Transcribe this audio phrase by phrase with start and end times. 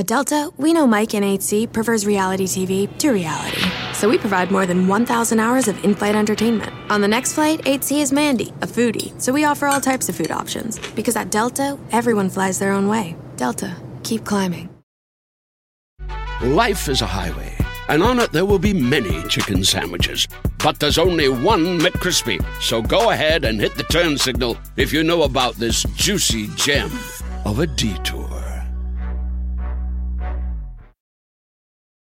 [0.00, 3.60] At Delta, we know Mike in 8C prefers reality TV to reality.
[3.92, 6.72] So we provide more than 1,000 hours of in flight entertainment.
[6.90, 9.12] On the next flight, 8C is Mandy, a foodie.
[9.20, 10.78] So we offer all types of food options.
[10.94, 13.14] Because at Delta, everyone flies their own way.
[13.36, 14.70] Delta, keep climbing.
[16.40, 17.54] Life is a highway,
[17.90, 20.26] and on it there will be many chicken sandwiches.
[20.64, 22.42] But there's only one McCrispy.
[22.62, 26.90] So go ahead and hit the turn signal if you know about this juicy gem
[27.44, 28.19] of a detour.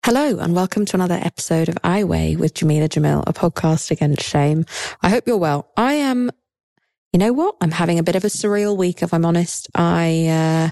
[0.05, 4.21] Hello, and welcome to another episode of I Weigh with Jamila Jamil, a podcast against
[4.21, 4.63] shame.
[5.01, 5.71] I hope you're well.
[5.77, 6.29] I am,
[7.11, 7.55] you know what?
[7.59, 9.67] I'm having a bit of a surreal week, if I'm honest.
[9.73, 10.69] I, uh,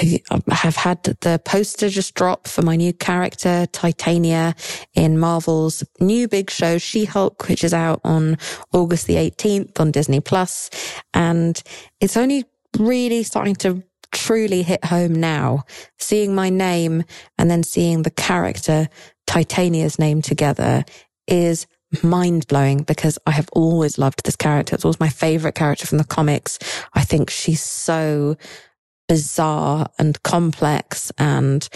[0.00, 4.54] I have had the poster just drop for my new character, Titania,
[4.94, 8.38] in Marvel's new big show, She-Hulk, which is out on
[8.72, 10.70] August the 18th on Disney Plus,
[11.14, 11.60] And
[12.00, 12.44] it's only
[12.78, 15.64] really starting to truly hit home now,
[15.98, 17.04] seeing my name
[17.38, 18.88] and then seeing the character
[19.26, 20.84] Titania's name together
[21.26, 21.66] is
[22.02, 24.74] mind blowing because I have always loved this character.
[24.74, 26.58] It's always my favorite character from the comics.
[26.94, 28.36] I think she's so
[29.08, 31.66] bizarre and complex and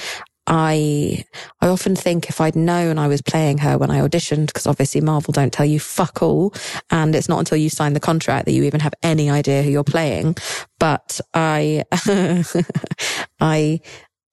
[0.46, 1.24] I
[1.60, 5.00] I often think if I'd known I was playing her when I auditioned, because obviously
[5.00, 6.52] Marvel don't tell you fuck all,
[6.90, 9.70] and it's not until you sign the contract that you even have any idea who
[9.70, 10.36] you're playing.
[10.78, 11.84] But I,
[13.40, 13.80] I,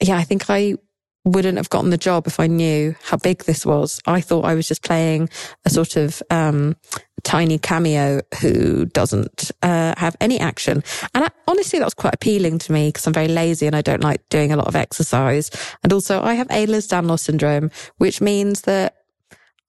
[0.02, 0.76] yeah, I think I
[1.26, 4.00] wouldn't have gotten the job if I knew how big this was.
[4.06, 5.30] I thought I was just playing
[5.66, 6.76] a sort of um,
[7.24, 10.84] tiny cameo who doesn't uh, have any action.
[11.14, 13.82] And I, honestly, that was quite appealing to me because I'm very lazy and I
[13.82, 15.52] don't like doing a lot of exercise.
[15.84, 18.96] And also, I have Ehlers-Danlos syndrome, which means that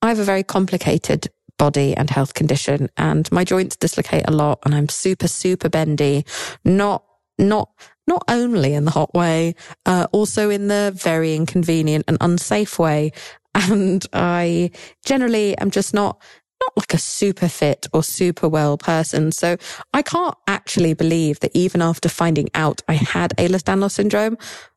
[0.02, 1.28] I have a very complicated
[1.58, 6.24] body and health condition and my joints dislocate a lot and I'm super, super bendy,
[6.64, 7.04] not
[7.40, 7.70] not
[8.06, 9.54] not only in the hot way,
[9.86, 13.12] uh, also in the very inconvenient and unsafe way.
[13.52, 14.70] And I
[15.04, 16.22] generally am just not
[16.60, 19.32] not like a super fit or super well person.
[19.32, 19.56] So
[19.92, 24.36] I can't actually believe that even after finding out I had Ehlers-Danlos syndrome,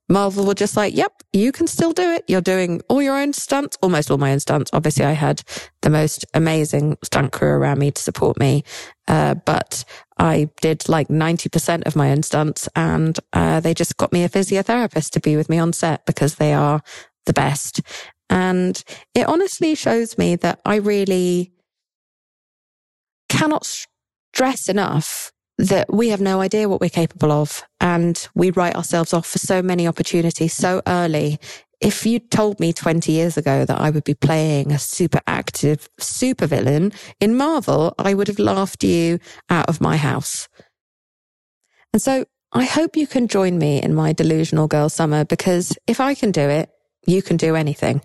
[0.10, 2.26] Marvel were just like, yep, you can still do it.
[2.28, 4.70] You're doing all your own stunts, almost all my own stunts.
[4.74, 5.42] Obviously, I had
[5.82, 8.64] the most amazing stunt crew around me to support me.
[9.08, 9.86] Uh, but
[10.18, 14.30] I did like 90% of my own stunts and, uh, they just got me a
[14.30, 16.82] physiotherapist to be with me on set because they are
[17.26, 17.82] the best.
[18.30, 18.82] And
[19.14, 21.54] it honestly shows me that I really
[23.30, 23.66] cannot
[24.34, 29.14] stress enough that we have no idea what we're capable of and we write ourselves
[29.14, 31.40] off for so many opportunities so early.
[31.84, 35.90] If you told me 20 years ago that I would be playing a super active
[36.00, 40.48] supervillain in Marvel, I would have laughed you out of my house.
[41.92, 42.24] And so
[42.54, 46.32] I hope you can join me in my delusional girl summer because if I can
[46.32, 46.70] do it,
[47.06, 48.02] you can do anything.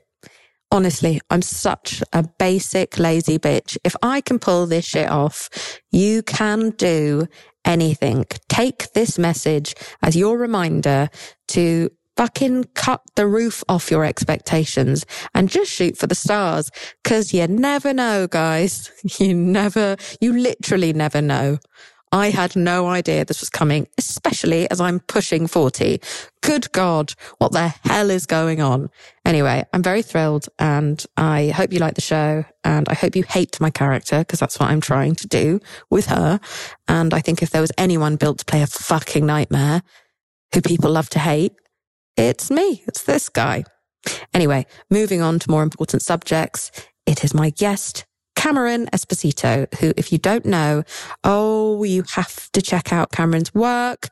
[0.72, 3.78] Honestly, I'm such a basic lazy bitch.
[3.84, 7.28] If I can pull this shit off, you can do
[7.65, 8.25] anything.
[8.49, 11.11] Take this message as your reminder
[11.49, 15.06] to fucking cut the roof off your expectations
[15.37, 16.69] and just shoot for the stars.
[17.05, 18.91] Cause you never know, guys.
[19.21, 21.59] You never, you literally never know.
[22.12, 26.01] I had no idea this was coming, especially as I'm pushing 40.
[26.41, 28.91] Good God, what the hell is going on?
[29.25, 33.25] Anyway, I'm very thrilled and I hope you like the show and I hope you
[33.25, 36.41] hate my character because that's what I'm trying to do with her.
[36.87, 39.83] And I think if there was anyone built to play a fucking nightmare
[40.55, 41.53] who people love to hate,
[42.19, 42.83] it's me.
[42.87, 43.65] It's this guy.
[44.34, 46.71] Anyway, moving on to more important subjects.
[47.06, 48.05] It is my guest,
[48.37, 50.83] Cameron Esposito, who, if you don't know,
[51.25, 54.09] oh, you have to check out Cameron's work.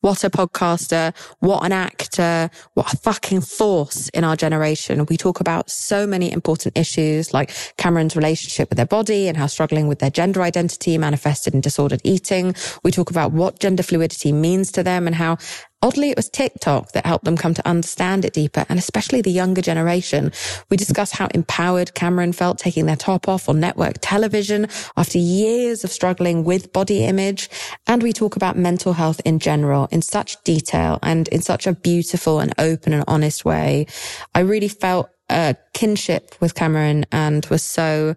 [0.00, 1.14] What a podcaster.
[1.38, 2.50] What an actor.
[2.74, 5.06] What a fucking force in our generation.
[5.08, 9.46] We talk about so many important issues like Cameron's relationship with their body and how
[9.46, 12.54] struggling with their gender identity manifested in disordered eating.
[12.82, 15.38] We talk about what gender fluidity means to them and how
[15.82, 19.30] Oddly, it was TikTok that helped them come to understand it deeper, and especially the
[19.30, 20.30] younger generation.
[20.68, 24.68] We discuss how empowered Cameron felt taking their top off on network television
[24.98, 27.48] after years of struggling with body image.
[27.86, 31.72] And we talk about mental health in general in such detail and in such a
[31.72, 33.86] beautiful and open and honest way.
[34.34, 38.16] I really felt a kinship with Cameron and was so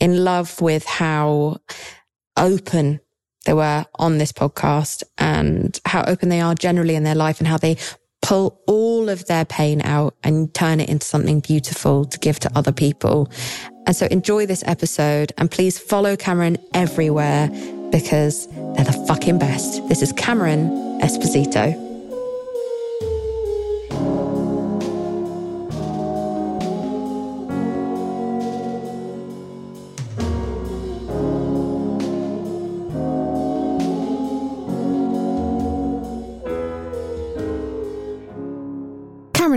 [0.00, 1.58] in love with how
[2.36, 3.00] open
[3.44, 7.46] they were on this podcast and how open they are generally in their life and
[7.46, 7.76] how they
[8.20, 12.50] pull all of their pain out and turn it into something beautiful to give to
[12.56, 13.30] other people.
[13.86, 17.48] And so enjoy this episode and please follow Cameron everywhere
[17.90, 19.86] because they're the fucking best.
[19.88, 20.68] This is Cameron
[21.00, 21.87] Esposito.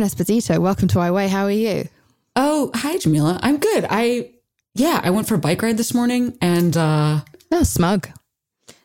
[0.01, 1.27] Cameron Esposito, welcome to I Weigh.
[1.27, 1.88] How are you?
[2.36, 3.39] Oh, hi, Jamila.
[3.44, 3.86] I'm good.
[3.88, 4.31] I,
[4.74, 7.19] yeah, I went for a bike ride this morning and, uh,
[7.51, 8.09] oh, smug.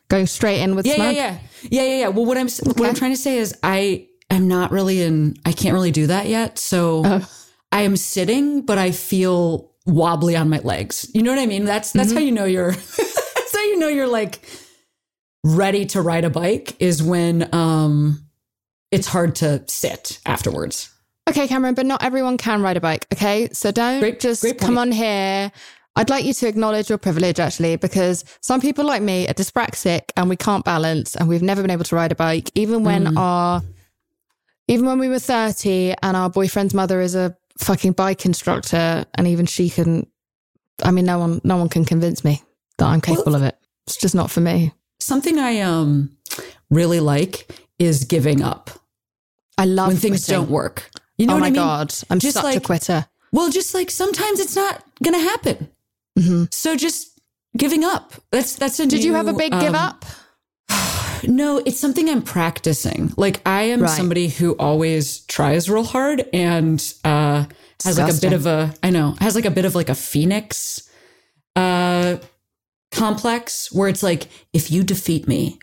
[0.09, 1.15] Going straight in with yeah, smug.
[1.15, 1.39] yeah, yeah,
[1.71, 2.07] yeah, yeah, yeah.
[2.09, 5.53] Well, what I'm, what I'm trying to say is I am not really in, I
[5.53, 6.59] can't really do that yet.
[6.59, 7.29] So Oh.
[7.71, 11.09] I am sitting, but I feel wobbly on my legs.
[11.15, 11.65] You know what I mean?
[11.65, 14.47] That's, that's how you know you're, that's how you know you're like
[15.43, 18.23] ready to ride a bike is when, um,
[18.91, 20.93] it's hard to sit afterwards.
[21.27, 23.05] Okay, Cameron, but not everyone can ride a bike.
[23.13, 25.51] Okay, so don't Great- just great come on here.
[25.95, 30.03] I'd like you to acknowledge your privilege, actually, because some people like me are dyspraxic
[30.15, 33.05] and we can't balance, and we've never been able to ride a bike, even when
[33.05, 33.17] Mm.
[33.17, 33.63] our,
[34.67, 39.27] even when we were thirty, and our boyfriend's mother is a fucking bike instructor, and
[39.27, 40.07] even she couldn't.
[40.83, 42.43] I mean, no one, no one can convince me
[42.77, 43.57] that I'm capable of it.
[43.87, 44.73] It's just not for me.
[44.99, 46.15] Something I, um,
[46.69, 48.69] really like is giving up
[49.57, 50.43] I love when things quitting.
[50.43, 50.91] don't work.
[51.17, 51.55] You know oh what my I mean?
[51.61, 53.05] god, I'm Just such a quitter.
[53.31, 55.69] Well, just like sometimes it's not going to happen.
[56.17, 57.19] hmm So just
[57.55, 58.13] giving up.
[58.31, 58.85] That's that's a.
[58.87, 60.05] Did you have a new, big give um, up?
[61.23, 63.11] No, it's something I'm practicing.
[63.17, 63.89] Like I am Right.
[63.89, 67.45] somebody who always tries real hard and uh,
[67.83, 68.71] has like a bit of a.
[68.83, 70.87] I know has like a bit of like a phoenix
[71.55, 72.17] uh,
[72.91, 75.57] complex where it's like if you defeat me.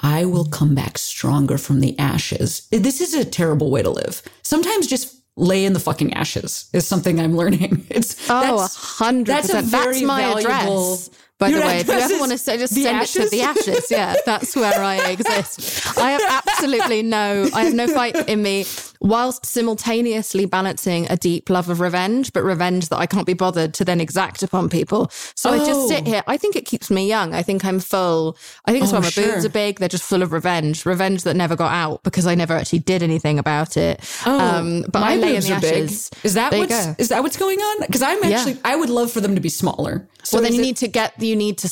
[0.00, 2.66] I will come back stronger from the ashes.
[2.70, 4.22] This is a terrible way to live.
[4.42, 7.86] Sometimes just lay in the fucking ashes is something I'm learning.
[7.90, 9.70] It's Oh, a that's- hundred that's a percent.
[9.72, 11.10] That's very my valuable- address.
[11.38, 13.68] By the way, if you ever want to say, just send it to the ashes?
[13.68, 13.90] ashes.
[13.90, 15.98] Yeah, that's where I exist.
[15.98, 18.64] I have absolutely no, I have no fight in me,
[19.00, 23.74] whilst simultaneously balancing a deep love of revenge, but revenge that I can't be bothered
[23.74, 25.10] to then exact upon people.
[25.34, 25.88] So I just Oh.
[25.88, 26.22] sit here.
[26.26, 27.34] I think it keeps me young.
[27.34, 28.36] I think I'm full.
[28.64, 29.78] I think it's Oh, why my boobs are big.
[29.78, 33.02] They're just full of revenge, revenge that never got out because I never actually did
[33.02, 34.00] anything about it.
[34.26, 35.90] Um, but Oh, my I lay in boobs the are big.
[36.24, 37.80] Is that There what's is that what's going on?
[37.86, 38.36] Because I'm Yeah.
[38.38, 40.08] actually I would love for them to be smaller.
[40.22, 41.68] So well, then you it- need to get you need to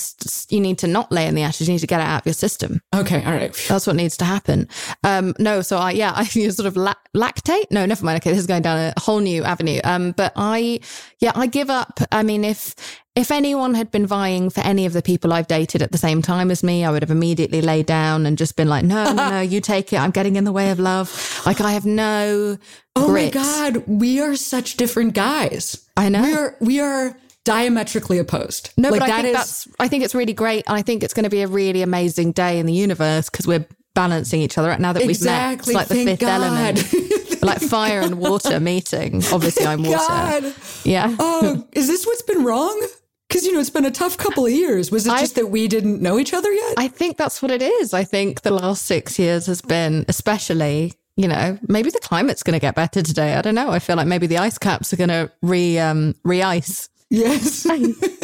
[0.51, 1.67] you need to not lay in the ashes.
[1.69, 2.81] You need to get it out of your system.
[2.95, 3.53] Okay, all right.
[3.69, 4.69] That's what needs to happen.
[5.03, 7.71] Um, no, so I yeah, I you sort of lac- lactate.
[7.71, 8.17] No, never mind.
[8.17, 9.81] Okay, this is going down a whole new avenue.
[9.85, 10.81] Um, but I
[11.21, 12.01] yeah, I give up.
[12.13, 12.75] I mean, if
[13.17, 16.21] if anyone had been vying for any of the people I've dated at the same
[16.21, 19.31] time as me, I would have immediately laid down and just been like, no, no,
[19.31, 19.97] no, you take it.
[19.99, 21.43] I'm getting in the way of love.
[21.47, 22.59] Like I have no.
[22.97, 23.35] Oh grit.
[23.35, 25.85] my god, we are such different guys.
[25.97, 26.23] I know.
[26.23, 28.73] We are we are diametrically opposed.
[28.77, 29.69] No, like but I that think is- that's.
[29.81, 32.31] I think it's really great, and I think it's going to be a really amazing
[32.33, 35.55] day in the universe because we're balancing each other out now that we've met.
[35.61, 35.75] It's exactly.
[35.75, 36.43] like the Thank fifth God.
[36.43, 39.23] element, like fire and water meeting.
[39.33, 39.97] Obviously, I'm water.
[39.99, 40.55] God.
[40.85, 41.15] Yeah.
[41.19, 42.87] Oh, is this what's been wrong?
[43.29, 44.91] Because you know it's been a tough couple of years.
[44.91, 46.75] Was it I- just that we didn't know each other yet?
[46.77, 47.95] I think that's what it is.
[47.95, 52.53] I think the last six years has been, especially, you know, maybe the climate's going
[52.55, 53.35] to get better today.
[53.35, 53.71] I don't know.
[53.71, 56.89] I feel like maybe the ice caps are going to re um, re ice.
[57.11, 57.67] yes.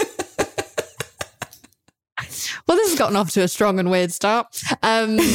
[2.66, 4.60] Well, this has gotten off to a strong and weird start.
[4.82, 5.18] Um,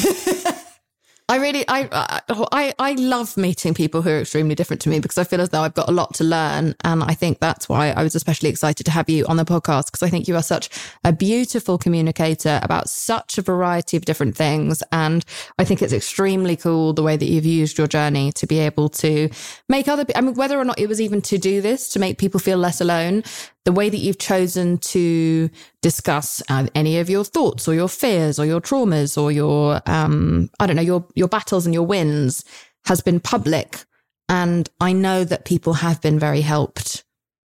[1.27, 1.89] I really, I,
[2.29, 5.49] I, I love meeting people who are extremely different to me because I feel as
[5.49, 8.49] though I've got a lot to learn, and I think that's why I was especially
[8.49, 10.69] excited to have you on the podcast because I think you are such
[11.03, 15.25] a beautiful communicator about such a variety of different things, and
[15.57, 18.89] I think it's extremely cool the way that you've used your journey to be able
[18.89, 19.27] to
[19.67, 20.05] make other.
[20.15, 22.59] I mean, whether or not it was even to do this to make people feel
[22.59, 23.23] less alone,
[23.65, 25.49] the way that you've chosen to
[25.81, 30.49] discuss uh, any of your thoughts or your fears or your traumas or your um
[30.59, 32.45] i don't know your your battles and your wins
[32.85, 33.83] has been public
[34.29, 37.03] and i know that people have been very helped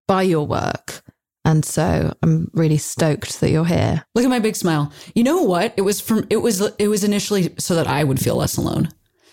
[0.07, 1.01] by your work
[1.45, 4.91] and so i'm really stoked that you're here Look at my big smile.
[5.15, 5.73] You know what?
[5.77, 8.89] It was from it was it was initially so that I would feel less alone.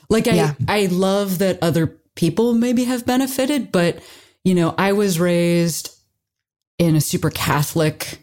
[0.09, 0.55] Like I Yeah.
[0.69, 3.99] I love that other people maybe have benefited, but
[4.45, 5.91] you know, I was raised
[6.79, 8.19] in a super Catholic,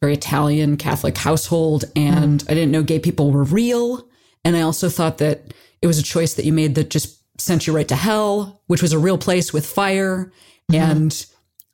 [0.00, 2.50] very Italian Catholic household and mm.
[2.50, 4.06] I didn't know gay people were real,
[4.44, 7.66] and I also thought that it was a choice that you made that just sent
[7.66, 10.32] you right to hell, which was a real place with fire
[10.70, 10.90] mm-hmm.
[10.90, 11.26] and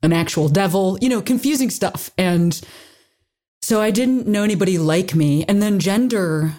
[0.03, 2.09] an actual devil, you know, confusing stuff.
[2.17, 2.59] And
[3.61, 5.45] so I didn't know anybody like me.
[5.45, 6.53] And then gender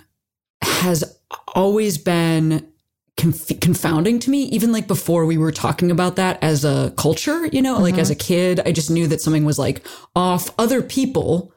[0.62, 1.18] has
[1.54, 2.71] always been
[3.16, 7.46] conf- confounding to me, even like before we were talking about that as a culture,
[7.46, 9.84] you know, like as a kid, I just knew that something was like
[10.16, 10.50] off.
[10.58, 11.52] Other people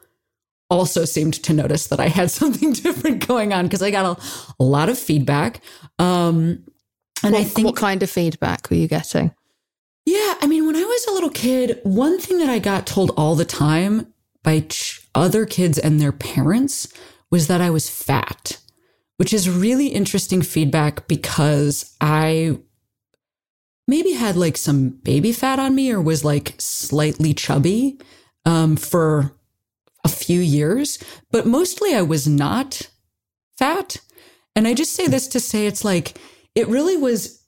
[0.68, 4.22] also seemed to notice that I had something different going on because I got a,
[4.60, 5.60] a lot of feedback.
[5.98, 6.64] Um,
[7.22, 9.32] and what, I think what kind of feedback were you getting
[10.06, 13.10] yeah, I mean, when I was a little kid, one thing that I got told
[13.16, 14.06] all the time
[14.44, 16.86] by ch- other kids and their parents
[17.28, 18.58] was that I was fat,
[19.16, 22.58] which is really interesting feedback because I
[23.88, 28.00] maybe had like some baby fat on me or was like slightly chubby
[28.44, 29.32] um, for
[30.04, 30.98] a few years,
[31.30, 32.90] but mostly I was not
[33.58, 33.96] fat.
[34.54, 36.18] And I just say this to say it's like,
[36.54, 37.42] it really was,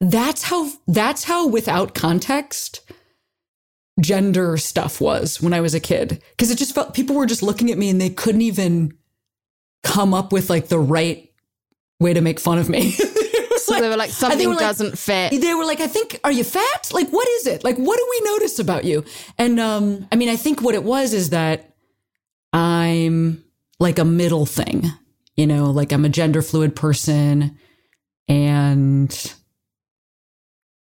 [0.00, 2.80] that's how, that's how without context,
[4.00, 6.22] gender stuff was when I was a kid.
[6.38, 8.92] Cause it just felt people were just looking at me and they couldn't even
[9.82, 11.30] come up with like the right
[11.98, 12.90] way to make fun of me.
[13.56, 15.40] so they were like, something were doesn't like, fit.
[15.40, 16.90] They were like, I think, are you fat?
[16.92, 17.64] Like, what is it?
[17.64, 19.04] Like, what do we notice about you?
[19.38, 21.74] And um, I mean, I think what it was is that
[22.52, 23.44] I'm
[23.78, 24.86] like a middle thing,
[25.36, 27.58] you know, like I'm a gender fluid person
[28.28, 29.34] and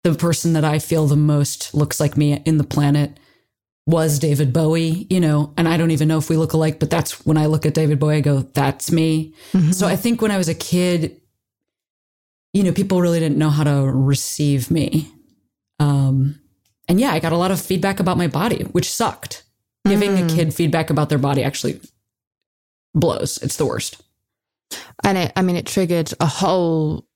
[0.04, 3.18] the person that I feel the most looks like me in the planet
[3.86, 6.90] was David Bowie, you know, and I don't even know if we look alike, but
[6.90, 9.32] that's when I look at David Bowie, I go, that's me.
[9.52, 9.70] Mm-hmm.
[9.70, 11.20] So I think when I was a kid,
[12.52, 15.12] you know, people really didn't know how to receive me.
[15.78, 16.40] Um,
[16.88, 19.44] and yeah, I got a lot of feedback about my body, which sucked.
[19.86, 19.90] Mm.
[19.90, 20.34] Giving a mm.
[20.34, 21.80] kid feedback about their body actually
[22.94, 23.38] blows.
[23.38, 24.02] It's the worst.
[25.04, 27.06] And it, I mean, it triggered a whole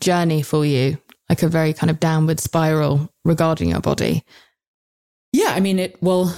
[0.00, 4.24] journey for you, like a very kind of downward spiral regarding your body.
[5.36, 6.34] Yeah, I mean, it, well,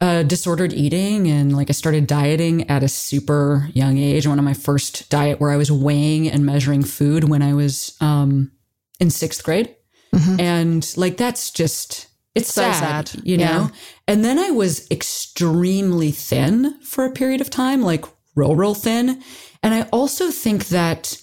[0.00, 4.26] uh, disordered eating and like I started dieting at a super young age.
[4.26, 7.96] One of my first diet where I was weighing and measuring food when I was
[8.00, 8.50] um,
[8.98, 9.76] in sixth grade.
[10.12, 10.40] Mm-hmm.
[10.40, 13.20] And like, that's just, it's so sad, sad.
[13.24, 13.70] you know?
[14.08, 18.04] And then I was extremely thin for a period of time, like
[18.34, 19.22] real, real thin.
[19.62, 21.22] And I also think that,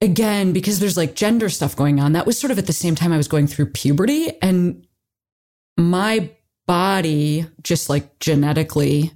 [0.00, 2.94] again, because there's like gender stuff going on, that was sort of at the same
[2.94, 4.32] time I was going through puberty.
[4.40, 4.86] And
[5.76, 6.30] my
[6.66, 9.12] body, just like genetically,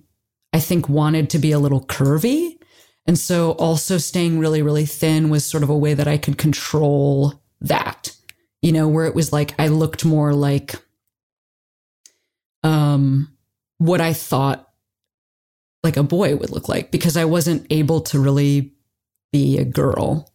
[0.53, 2.59] I think wanted to be a little curvy.
[3.07, 6.39] And so also staying really, really thin was sort of a way that I could
[6.39, 8.17] control that,
[8.63, 10.75] you know, where it was like I looked more like
[12.63, 13.37] um,
[13.79, 14.69] what I thought
[15.85, 18.73] like a boy would look like because I wasn't able to really
[19.33, 20.33] be a girl.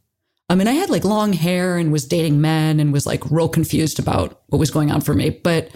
[0.50, 3.50] I mean, I had like long hair and was dating men and was like real
[3.50, 5.30] confused about what was going on for me.
[5.30, 5.70] But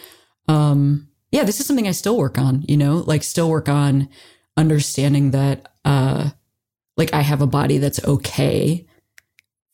[0.47, 4.09] um, yeah, this is something I still work on, you know, like still work on
[4.57, 6.29] understanding that, uh,
[6.97, 8.85] like I have a body that's okay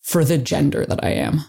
[0.02, 1.42] for the gender that I am.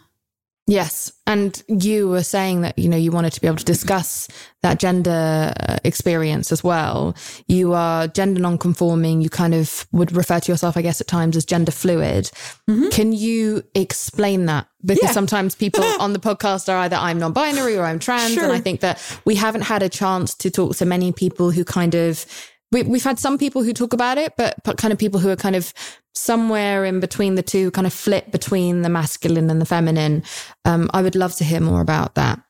[0.67, 1.13] Yes.
[1.27, 4.29] And you were saying that, you know, you wanted to be able to discuss
[4.63, 7.17] that gender uh, experience as well.
[7.49, 9.23] You are gender non-conforming.
[9.23, 12.31] You kind of would refer to yourself, I guess, at times as gender fluid.
[12.71, 12.91] Mm-hmm.
[12.91, 14.69] Can you explain that?
[14.85, 15.13] Because yeah.
[15.13, 18.35] sometimes people on the podcast are either I'm non-binary or I'm trans.
[18.35, 18.45] Sure.
[18.45, 21.65] And I think that we haven't had a chance to talk to many people who
[21.65, 22.25] kind of
[22.73, 25.29] we, we've had some people who talk about it, but, but kind of people who
[25.29, 25.75] are kind of
[26.15, 30.23] somewhere in between the two, kind of flip between the masculine and the feminine.
[30.65, 32.41] Um, I would love to hear more about that.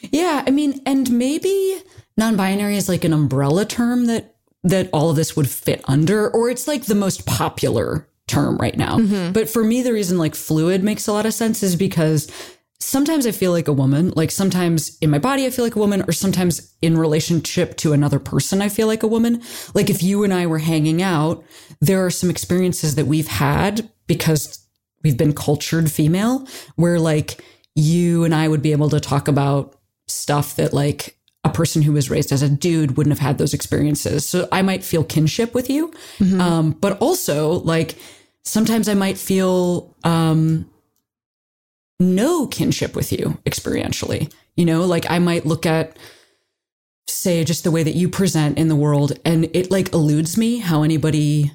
[0.00, 1.82] Yeah, I mean, and maybe
[2.16, 4.34] non-binary is like an umbrella term that
[4.64, 8.76] that all of this would fit under, or it's like the most popular term right
[8.76, 8.98] now.
[8.98, 9.32] Mm-hmm.
[9.32, 12.30] But for me, the reason like fluid makes a lot of sense is because
[12.80, 14.12] sometimes I feel like a woman.
[14.14, 17.92] Like sometimes in my body, I feel like a woman, or sometimes in relationship to
[17.92, 19.42] another person, I feel like a woman.
[19.74, 21.44] Like if you and I were hanging out,
[21.80, 24.64] there are some experiences that we've had because
[25.02, 27.44] we've been cultured female where like
[27.74, 31.92] you and I would be able to talk about stuff that like a person who
[31.92, 34.28] was raised as a dude wouldn't have had those experiences.
[34.28, 35.92] So I might feel kinship with you.
[36.18, 36.40] Mm-hmm.
[36.40, 37.96] Um, but also like
[38.42, 40.68] sometimes I might feel, um,
[41.98, 44.32] no kinship with you experientially.
[44.56, 45.96] You know, like I might look at,
[47.06, 50.58] say, just the way that you present in the world, and it like eludes me
[50.58, 51.52] how anybody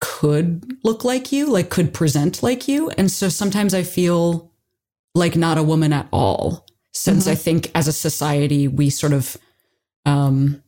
[0.00, 2.90] could look like you, like could present like you.
[2.90, 4.50] And so sometimes I feel
[5.14, 7.32] like not a woman at all, since mm-hmm.
[7.32, 9.36] I think as a society, we sort of,
[10.04, 10.62] um,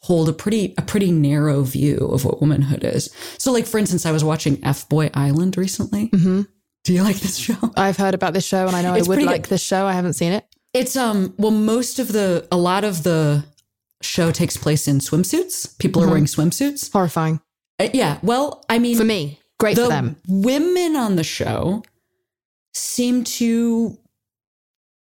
[0.00, 3.12] hold a pretty a pretty narrow view of what womanhood is.
[3.36, 6.08] So like for instance, I was watching F Boy Island recently.
[6.10, 6.42] Mm-hmm.
[6.88, 7.54] Do you like this show?
[7.76, 9.50] I've heard about this show and I know it's I would like good.
[9.50, 9.84] this show.
[9.84, 10.46] I haven't seen it.
[10.72, 13.44] It's um well most of the a lot of the
[14.00, 15.78] show takes place in swimsuits.
[15.78, 16.08] People mm-hmm.
[16.08, 16.90] are wearing swimsuits.
[16.90, 17.42] Horrifying.
[17.78, 18.18] Uh, yeah.
[18.22, 20.16] Well, I mean for me, great the for them.
[20.28, 21.82] Women on the show
[22.72, 23.98] seem to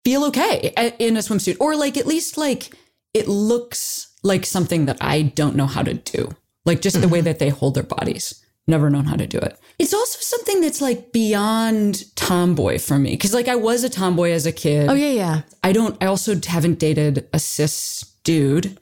[0.06, 2.70] feel okay in a swimsuit or like at least like
[3.16, 6.36] it looks like something that I don't know how to do.
[6.66, 7.02] Like just mm-hmm.
[7.02, 7.26] the way mm-hmm.
[7.26, 9.60] that they hold their bodies never known how to do it.
[9.80, 13.18] It's also something that's like beyond tomboy for me.
[13.18, 14.90] Cause like I was a tomboy as a kid.
[14.90, 15.42] Oh, yeah, yeah.
[15.64, 18.78] I don't, I also haven't dated a cis dude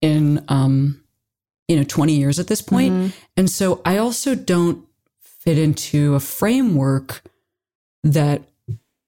[0.00, 1.02] in, um,
[1.66, 2.94] you know, 20 years at this point.
[2.94, 3.08] Mm-hmm.
[3.36, 4.86] And so I also don't
[5.20, 7.22] fit into a framework
[8.02, 8.42] that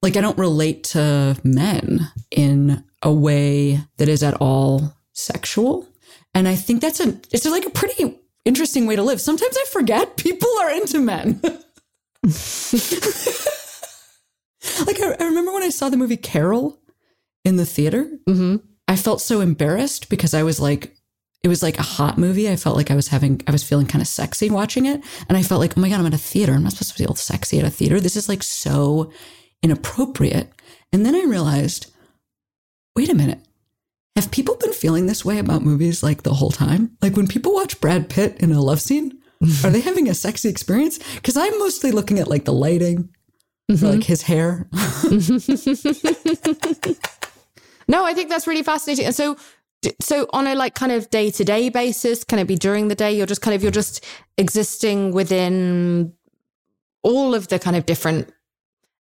[0.02, 5.86] like I don't relate to men in a way that is at all sexual.
[6.34, 9.20] And I think that's a it's like a pretty interesting way to live.
[9.20, 11.40] Sometimes I forget people are into men.
[11.42, 11.54] like
[15.00, 16.78] I, I, remember when I saw the movie Carol
[17.44, 18.11] in the theater.
[18.28, 18.56] Mm-hmm.
[18.88, 20.97] I felt so embarrassed because I was like,
[21.42, 22.50] it was like a hot movie.
[22.50, 25.38] I felt like I was having, I was feeling kind of sexy watching it, and
[25.38, 26.52] I felt like, oh my god, I'm at a theater.
[26.52, 27.99] I'm not supposed to feel sexy at a theater.
[27.99, 29.11] This is like so
[29.62, 30.52] inappropriate.
[30.92, 31.90] And then I realized,
[32.94, 33.40] wait a minute.
[34.16, 36.96] Have people been feeling this way about movies like the whole time?
[37.00, 39.18] Like when people watch Brad Pitt in a love scene,
[39.64, 40.98] are they having a sexy experience?
[41.14, 43.08] Because I'm mostly looking at like the lighting,
[43.70, 43.86] mm-hmm.
[43.86, 44.68] like his hair.
[47.88, 49.06] no, I think that's really fascinating.
[49.06, 49.36] And so,
[50.00, 52.94] so on a like kind of day to day basis, can it be during the
[52.94, 53.12] day?
[53.12, 54.04] You're just kind of you're just
[54.36, 56.12] existing within
[57.02, 58.30] all of the kind of different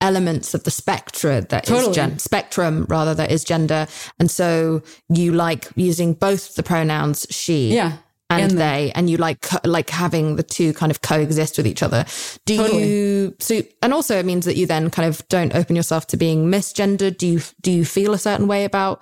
[0.03, 1.89] elements of the spectra that totally.
[1.89, 3.87] is gen- spectrum rather that is gender.
[4.19, 7.97] And so you like using both the pronouns she yeah.
[8.29, 11.81] and, and they and you like like having the two kind of coexist with each
[11.81, 12.05] other.
[12.45, 12.89] Do totally.
[12.89, 16.17] you so and also it means that you then kind of don't open yourself to
[16.17, 17.17] being misgendered.
[17.17, 19.01] Do you do you feel a certain way about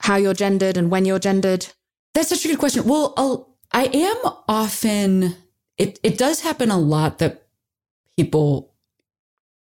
[0.00, 1.68] how you're gendered and when you're gendered?
[2.14, 2.84] That's such a good question.
[2.84, 4.16] Well I'll, i am
[4.48, 5.36] often
[5.78, 7.46] it it does happen a lot that
[8.16, 8.69] people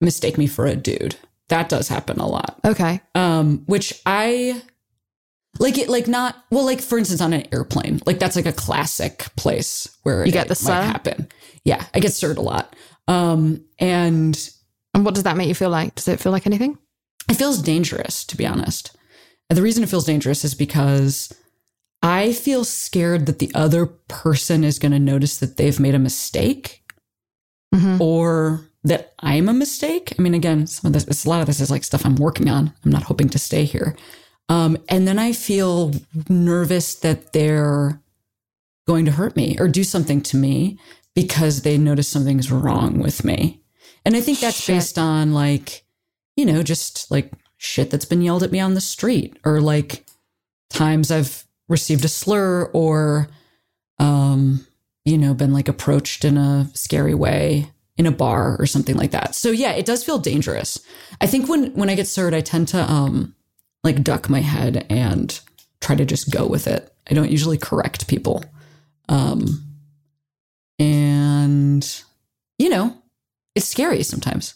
[0.04, 1.16] mistake me for a dude.
[1.49, 2.58] That does happen a lot.
[2.64, 3.00] Okay.
[3.14, 4.62] Um, which I
[5.58, 8.00] like it like not well, like for instance, on an airplane.
[8.06, 11.28] Like that's like a classic place where you get the might happen.
[11.64, 12.75] Yeah, I get sirred a lot.
[13.08, 14.50] Um, and
[14.94, 15.94] and what does that make you feel like?
[15.94, 16.78] Does it feel like anything?
[17.28, 18.96] It feels dangerous, to be honest.
[19.49, 21.32] And the reason it feels dangerous is because
[22.02, 25.99] I feel scared that the other person is going to notice that they've made a
[25.99, 26.82] mistake
[27.75, 28.00] mm-hmm.
[28.00, 30.12] or that I'm a mistake.
[30.18, 32.50] I mean, again, some of this, a lot of this is like stuff I'm working
[32.50, 32.73] on.
[32.84, 33.97] I'm not hoping to stay here.
[34.50, 35.92] Um, and then I feel
[36.28, 38.00] nervous that they're
[38.86, 40.78] going to hurt me or do something to me
[41.14, 43.62] because they notice something's wrong with me.
[44.04, 44.76] And I think that's shit.
[44.76, 45.84] based on like,
[46.36, 50.04] you know, just like shit that's been yelled at me on the street or like
[50.68, 53.28] times I've received a slur or,
[53.99, 54.66] um,
[55.06, 59.13] you know, been like approached in a scary way in a bar or something like
[59.13, 59.35] that.
[59.35, 60.80] So yeah, it does feel dangerous.
[61.21, 63.35] I think when when I get sirred, I tend to um
[63.83, 65.39] like duck my head and
[65.80, 66.93] try to just go with it.
[67.09, 68.45] I don't usually correct people.
[69.09, 69.63] Um
[70.78, 72.02] and
[72.59, 72.97] you know,
[73.54, 74.54] it's scary sometimes.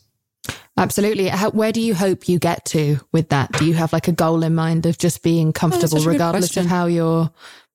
[0.77, 1.27] Absolutely.
[1.29, 3.51] How, where do you hope you get to with that?
[3.53, 6.57] Do you have like a goal in mind of just being oh, comfortable oh, regardless
[6.57, 7.31] of how you're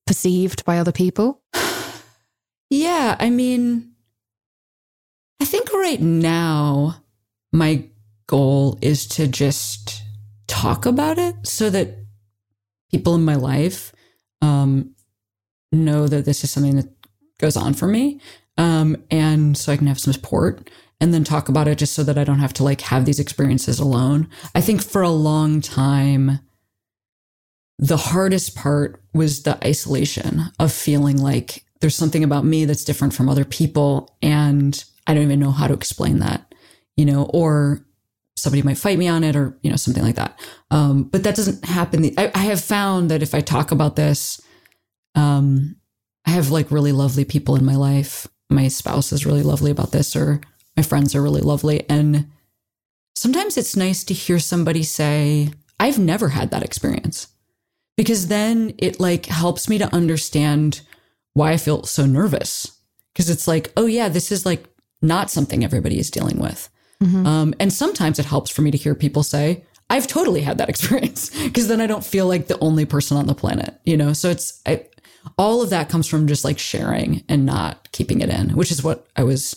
[0.08, 1.42] perceived by other people?
[2.70, 3.93] yeah, I mean,
[5.44, 7.04] I think right now,
[7.52, 7.84] my
[8.28, 10.02] goal is to just
[10.48, 11.98] talk about it so that
[12.90, 13.92] people in my life
[14.42, 14.96] um,
[15.70, 16.88] know that this is something that
[17.40, 18.22] goes on for me.
[18.58, 20.70] Um, and so I can have some support
[21.02, 23.20] and then talk about it just so that I don't have to like have these
[23.20, 24.30] experiences alone.
[24.56, 26.40] I think for a long time,
[27.78, 33.14] the hardest part was the isolation of feeling like there's something about me that's different
[33.14, 34.16] from other people.
[34.22, 36.56] And I don't even know how to explain that,
[36.96, 37.86] you know, or
[38.38, 40.40] somebody might fight me on it or, you know, something like that.
[40.72, 42.06] Um, but that doesn't happen.
[42.18, 44.40] I, I, have found that if I talk about this,
[45.16, 45.76] um,
[46.26, 48.30] I have like really lovely people in my life.
[48.50, 50.40] My spouse is really lovely about this, or
[50.78, 51.84] my friends are really lovely.
[51.90, 52.32] And
[53.14, 55.50] sometimes it's nice to hear somebody say,
[55.82, 57.28] I've never had that experience
[57.98, 60.80] because then it like helps me to understand
[61.34, 62.80] why I feel so nervous.
[63.16, 64.66] Cause it's like, oh yeah, this is like
[65.02, 66.70] not something everybody is dealing with.
[67.02, 67.26] Mm-hmm.
[67.26, 70.70] Um, and sometimes it helps for me to hear people say, I've totally had that
[70.74, 74.14] experience because then I don't feel like the only person on the planet, you know?
[74.14, 74.86] So it's, I,
[75.38, 78.84] all of that comes from just like sharing and not keeping it in, which is
[78.84, 79.56] what I was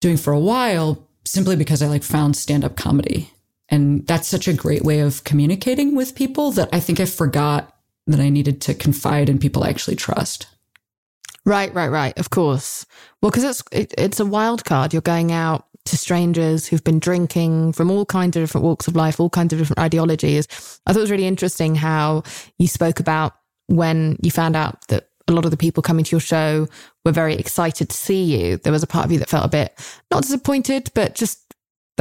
[0.00, 3.30] doing for a while simply because I like found stand up comedy.
[3.68, 7.76] And that's such a great way of communicating with people that I think I forgot
[8.06, 10.46] that I needed to confide in people I actually trust.
[11.46, 12.18] Right, right, right.
[12.18, 12.86] Of course.
[13.22, 14.92] Well, because it's it, it's a wild card.
[14.92, 18.94] You're going out to strangers who've been drinking from all kinds of different walks of
[18.94, 20.46] life, all kinds of different ideologies.
[20.86, 22.22] I thought it was really interesting how
[22.58, 23.32] you spoke about
[23.66, 26.68] when you found out that a lot of the people coming to your show
[27.04, 28.56] were very excited to see you.
[28.58, 29.78] There was a part of you that felt a bit
[30.10, 31.50] not disappointed, but just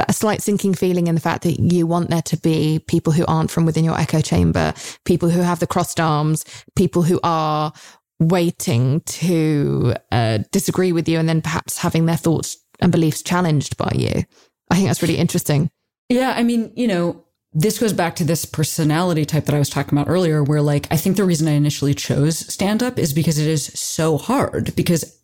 [0.07, 3.25] a slight sinking feeling in the fact that you want there to be people who
[3.25, 4.73] aren't from within your echo chamber,
[5.03, 7.73] people who have the crossed arms, people who are
[8.19, 13.77] waiting to uh, disagree with you and then perhaps having their thoughts and beliefs challenged
[13.77, 14.23] by you.
[14.69, 15.69] I think that's really interesting.
[16.09, 19.69] Yeah, I mean, you know, this goes back to this personality type that I was
[19.69, 23.13] talking about earlier, where like I think the reason I initially chose stand up is
[23.13, 24.75] because it is so hard.
[24.75, 25.18] Because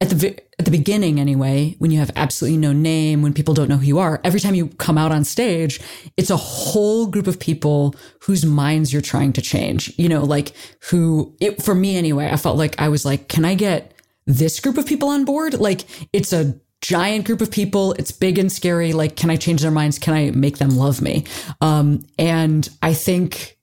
[0.00, 3.68] at the at the beginning, anyway, when you have absolutely no name, when people don't
[3.68, 5.80] know who you are, every time you come out on stage,
[6.16, 9.92] it's a whole group of people whose minds you're trying to change.
[9.98, 10.52] You know, like
[10.90, 12.28] who it for me anyway.
[12.30, 13.94] I felt like I was like, can I get
[14.26, 15.54] this group of people on board?
[15.54, 17.92] Like it's a giant group of people.
[17.94, 18.92] It's big and scary.
[18.92, 19.98] Like, can I change their minds?
[19.98, 21.24] Can I make them love me?
[21.60, 23.58] Um, and I think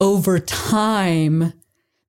[0.00, 1.52] over time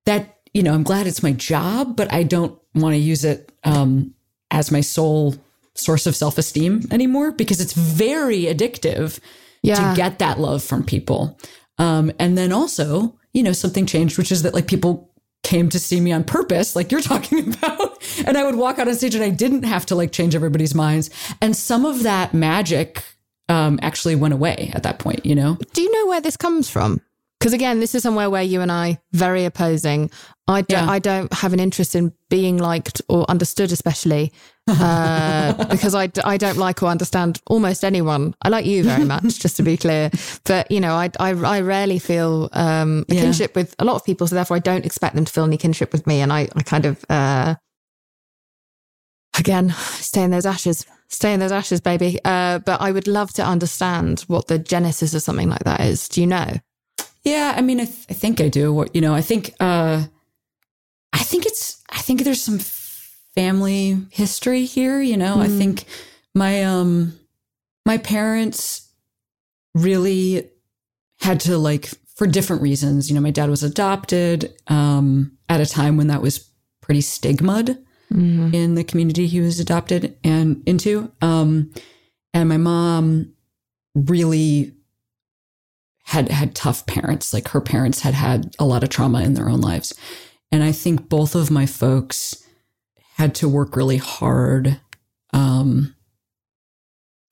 [0.06, 3.52] that, you know, I'm glad it's my job, but I don't want to use it,
[3.64, 4.14] um,
[4.50, 5.34] as my sole
[5.74, 9.18] source of self esteem anymore because it's very addictive
[9.62, 9.90] yeah.
[9.90, 11.38] to get that love from people.
[11.78, 15.10] Um, and then also, you know, something changed, which is that like people
[15.42, 18.02] came to see me on purpose, like you're talking about.
[18.26, 20.74] And I would walk out on stage and I didn't have to like change everybody's
[20.74, 21.10] minds.
[21.40, 23.04] And some of that magic
[23.48, 25.58] um, actually went away at that point, you know?
[25.72, 27.00] Do you know where this comes from?
[27.38, 30.10] Because again, this is somewhere where you and I very opposing.
[30.48, 30.90] I don't, yeah.
[30.90, 34.32] I don't have an interest in being liked or understood, especially
[34.66, 38.34] uh, because I, I don't like or understand almost anyone.
[38.42, 40.10] I like you very much, just to be clear.
[40.44, 43.22] But you know, I I, I rarely feel um, a yeah.
[43.22, 45.56] kinship with a lot of people, so therefore I don't expect them to feel any
[45.56, 46.20] kinship with me.
[46.20, 47.56] And I I kind of uh,
[49.38, 52.18] again stay in those ashes, stay in those ashes, baby.
[52.24, 56.08] Uh, but I would love to understand what the genesis of something like that is.
[56.08, 56.54] Do you know?
[57.24, 58.86] Yeah, I mean, I, th- I think I do.
[58.92, 60.04] You know, I think, uh,
[61.12, 65.00] I think it's, I think there's some family history here.
[65.00, 65.42] You know, mm.
[65.42, 65.58] I hmm.
[65.58, 65.84] think
[66.34, 67.18] my, um,
[67.86, 68.90] my parents
[69.74, 70.50] really
[71.20, 73.08] had to like, for different reasons.
[73.08, 77.82] You know, my dad was adopted, um, at a time when that was pretty stigmaed
[78.12, 78.54] mm.
[78.54, 81.10] in the community he was adopted and into.
[81.22, 81.72] Um,
[82.34, 83.32] and my mom
[83.94, 84.73] really
[86.04, 87.32] had had tough parents.
[87.32, 89.94] Like her parents had had a lot of trauma in their own lives.
[90.52, 92.42] And I think both of my folks
[93.16, 94.80] had to work really hard
[95.32, 95.94] um,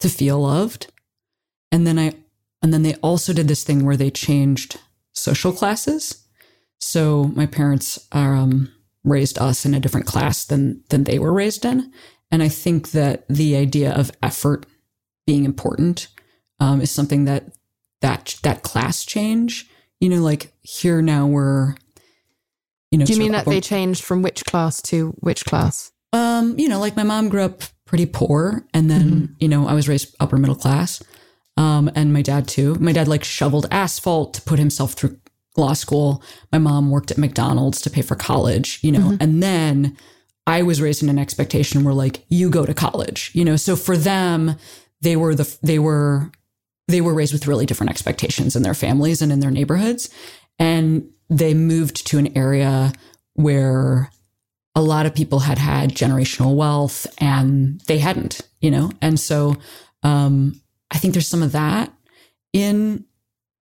[0.00, 0.90] to feel loved.
[1.70, 2.14] And then I
[2.62, 4.80] and then they also did this thing where they changed
[5.12, 6.26] social classes.
[6.78, 8.72] So my parents are um,
[9.04, 11.92] raised us in a different class than than they were raised in.
[12.30, 14.66] And I think that the idea of effort
[15.26, 16.08] being important
[16.58, 17.52] um, is something that
[18.02, 19.68] that that class change.
[20.00, 21.74] You know, like here now we're,
[22.90, 23.04] you know.
[23.04, 25.92] Do you mean that they changed from which class to which class?
[26.12, 29.32] Um, you know, like my mom grew up pretty poor, and then mm-hmm.
[29.38, 31.02] you know I was raised upper middle class,
[31.56, 32.74] um, and my dad too.
[32.76, 35.18] My dad like shoveled asphalt to put himself through
[35.56, 36.22] law school.
[36.50, 38.80] My mom worked at McDonald's to pay for college.
[38.82, 39.16] You know, mm-hmm.
[39.22, 39.96] and then
[40.46, 43.30] I was raised in an expectation where like you go to college.
[43.34, 44.56] You know, so for them,
[45.00, 46.30] they were the they were
[46.88, 50.10] they were raised with really different expectations in their families and in their neighborhoods.
[50.58, 52.92] And they moved to an area
[53.34, 54.10] where
[54.74, 58.90] a lot of people had had generational wealth and they hadn't, you know?
[59.00, 59.56] And so
[60.02, 61.92] um, I think there's some of that
[62.52, 63.04] in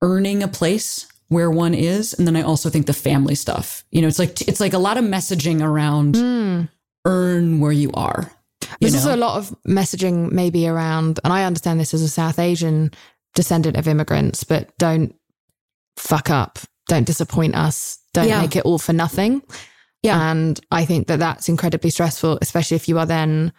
[0.02, 2.14] earning a place where one is.
[2.14, 4.80] And then I also think the family stuff, you know, it's like, it's like a
[4.80, 6.70] lot of messaging around mm.
[7.06, 8.32] earn where you are.
[8.80, 9.00] There's know?
[9.00, 12.92] also a lot of messaging maybe around, and I understand this as a South Asian
[13.36, 15.16] descendant of immigrants, but don't
[15.96, 18.42] fuck up, don't disappoint us, don't yeah.
[18.42, 19.42] make it all for nothing.
[20.04, 20.32] Yeah.
[20.32, 23.52] And I think that that's incredibly stressful, especially if you are then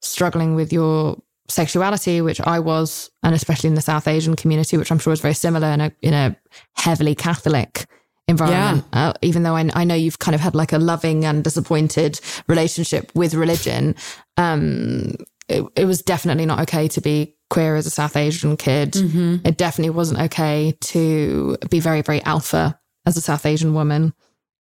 [0.00, 1.16] struggling with your
[1.48, 5.20] sexuality, which I was, and especially in the South Asian community, which I'm sure is
[5.20, 6.36] very similar in a, in a
[6.74, 7.86] heavily Catholic
[8.28, 8.84] environment.
[8.92, 9.08] Yeah.
[9.08, 12.20] Uh, even though I, I, know you've kind of had like a loving and disappointed
[12.46, 13.94] relationship with religion,
[14.36, 15.14] um,
[15.48, 18.92] it, it, was definitely not okay to be queer as a South Asian kid.
[18.92, 19.46] Mm-hmm.
[19.46, 24.14] It definitely wasn't okay to be very, very alpha as a South Asian woman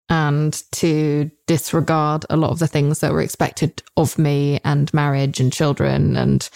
[0.09, 5.39] and to disregard a lot of the things that were expected of me and marriage
[5.39, 6.49] and children and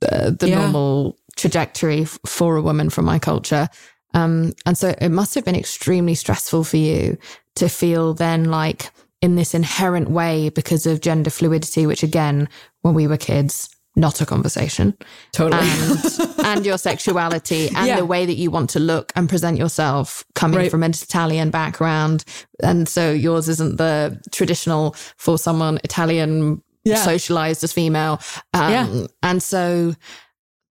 [0.00, 0.60] the, the yeah.
[0.60, 3.68] normal trajectory for a woman from my culture.
[4.14, 7.18] Um, and so it must have been extremely stressful for you
[7.56, 12.48] to feel then like in this inherent way because of gender fluidity, which again,
[12.82, 14.96] when we were kids, not a conversation.
[15.32, 15.62] Totally.
[15.62, 17.96] And, and your sexuality and yeah.
[17.96, 20.70] the way that you want to look and present yourself coming right.
[20.70, 22.24] from an Italian background.
[22.62, 26.96] And so yours isn't the traditional for someone Italian yeah.
[26.96, 28.20] socialized as female.
[28.54, 29.06] Um, yeah.
[29.22, 29.94] And so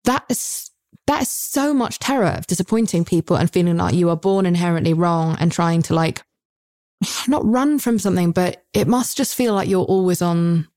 [0.05, 0.71] that is
[1.07, 4.95] that is so much terror of disappointing people and feeling like you are born inherently
[4.95, 6.23] wrong and trying to like
[7.29, 10.69] not run from something, but it must just feel like you're always on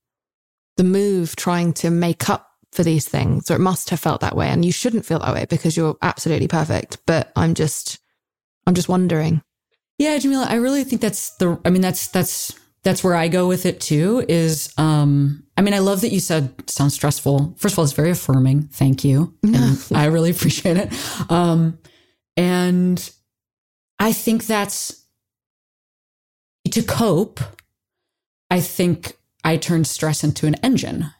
[0.75, 4.35] the move trying to make up for these things, or it must have felt that
[4.35, 4.47] way.
[4.47, 6.99] And you shouldn't feel that way because you're absolutely perfect.
[7.05, 7.99] But I'm just,
[8.67, 9.41] I'm just wondering.
[9.97, 12.53] Yeah, Jamila, I really think that's the, I mean, that's, that's,
[12.87, 16.21] that's where I go with it too is, um, I mean, I love that you
[16.21, 17.55] said sounds stressful.
[17.57, 18.69] First of all, it's very affirming.
[18.71, 19.33] Thank you.
[19.43, 20.93] And I really appreciate it.
[21.29, 21.79] Um,
[22.37, 23.11] and
[23.99, 25.05] I think that's
[26.71, 27.41] to cope.
[28.49, 31.11] I think I turned stress into an engine.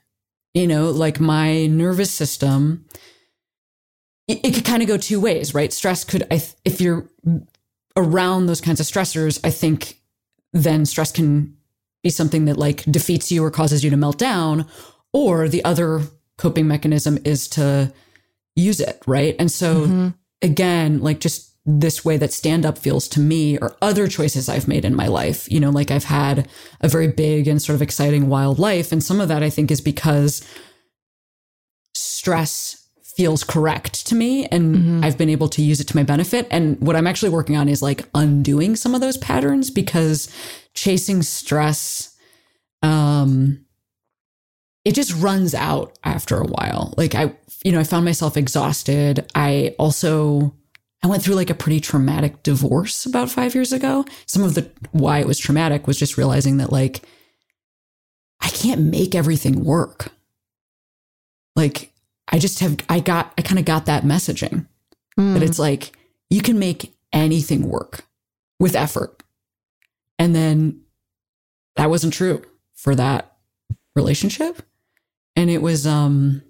[0.54, 2.86] You know, like my nervous system,
[4.30, 5.74] it, it could kind of go two ways, right?
[5.74, 7.10] Stress could, I if you're
[7.98, 9.98] around those kinds of stressors, I think
[10.54, 11.57] then stress can
[12.04, 14.66] be something that like defeats you or causes you to melt down.
[15.14, 16.02] Or the other
[16.38, 17.92] coping mechanism is to
[18.56, 19.36] use it, right?
[19.40, 20.08] And so, mm-hmm.
[20.42, 24.68] again, like just this way that stand up feels to me or other choices I've
[24.70, 25.52] made in my life.
[25.52, 26.48] You know, like I've had
[26.80, 28.92] a very big and sort of exciting wild life.
[28.92, 30.48] And some of that I think is because
[31.94, 32.87] stress
[33.18, 35.04] feels correct to me and mm-hmm.
[35.04, 36.46] I've been able to use it to my benefit.
[36.52, 40.32] And what I'm actually working on is like undoing some of those patterns because
[40.76, 42.16] chasing stress,
[42.84, 43.66] um,
[44.86, 46.94] it just runs out after a while.
[46.96, 47.34] Like I,
[47.66, 49.26] you know, I found myself exhausted.
[49.34, 50.54] I also,
[51.04, 54.06] I went through like a pretty traumatic divorce about five years ago.
[54.28, 57.02] Some of the why it was traumatic was just realizing that like
[58.42, 60.12] I can't make everything work.
[61.56, 61.92] Like
[62.30, 64.68] I just have, I got, I kind of got that messaging
[65.18, 65.34] mm.
[65.34, 65.96] that it's like,
[66.30, 68.06] you can make anything work
[68.60, 69.24] with effort.
[70.20, 70.82] And then
[71.76, 72.42] that wasn't true
[72.74, 73.38] for that
[73.96, 74.62] relationship.
[75.36, 76.42] And it was, um,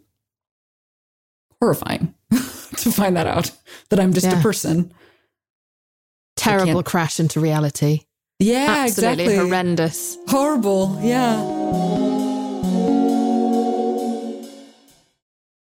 [1.60, 3.52] horrifying to find that out
[3.90, 4.40] that I'm just yeah.
[4.40, 4.94] a person.
[6.36, 8.02] Terrible crash into reality.
[8.40, 9.36] Yeah, Absolutely exactly.
[9.36, 10.18] horrendous.
[10.28, 11.00] Horrible.
[11.02, 11.57] Yeah.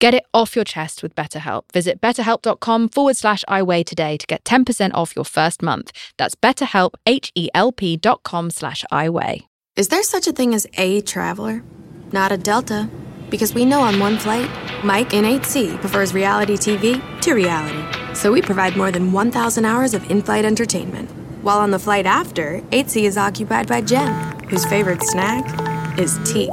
[0.00, 1.62] Get it off your chest with BetterHelp.
[1.72, 5.90] Visit betterhelp.com forward slash iWeigh today to get 10% off your first month.
[6.16, 9.46] That's betterhelp, H-E-L-P dot com slash iWeigh.
[9.74, 11.64] Is there such a thing as a traveler?
[12.12, 12.88] Not a Delta.
[13.28, 14.48] Because we know on one flight,
[14.84, 17.82] Mike in 8C prefers reality TV to reality.
[18.14, 21.10] So we provide more than 1,000 hours of in-flight entertainment.
[21.42, 26.50] While on the flight after, 8C is occupied by Jen, whose favorite snack is tea.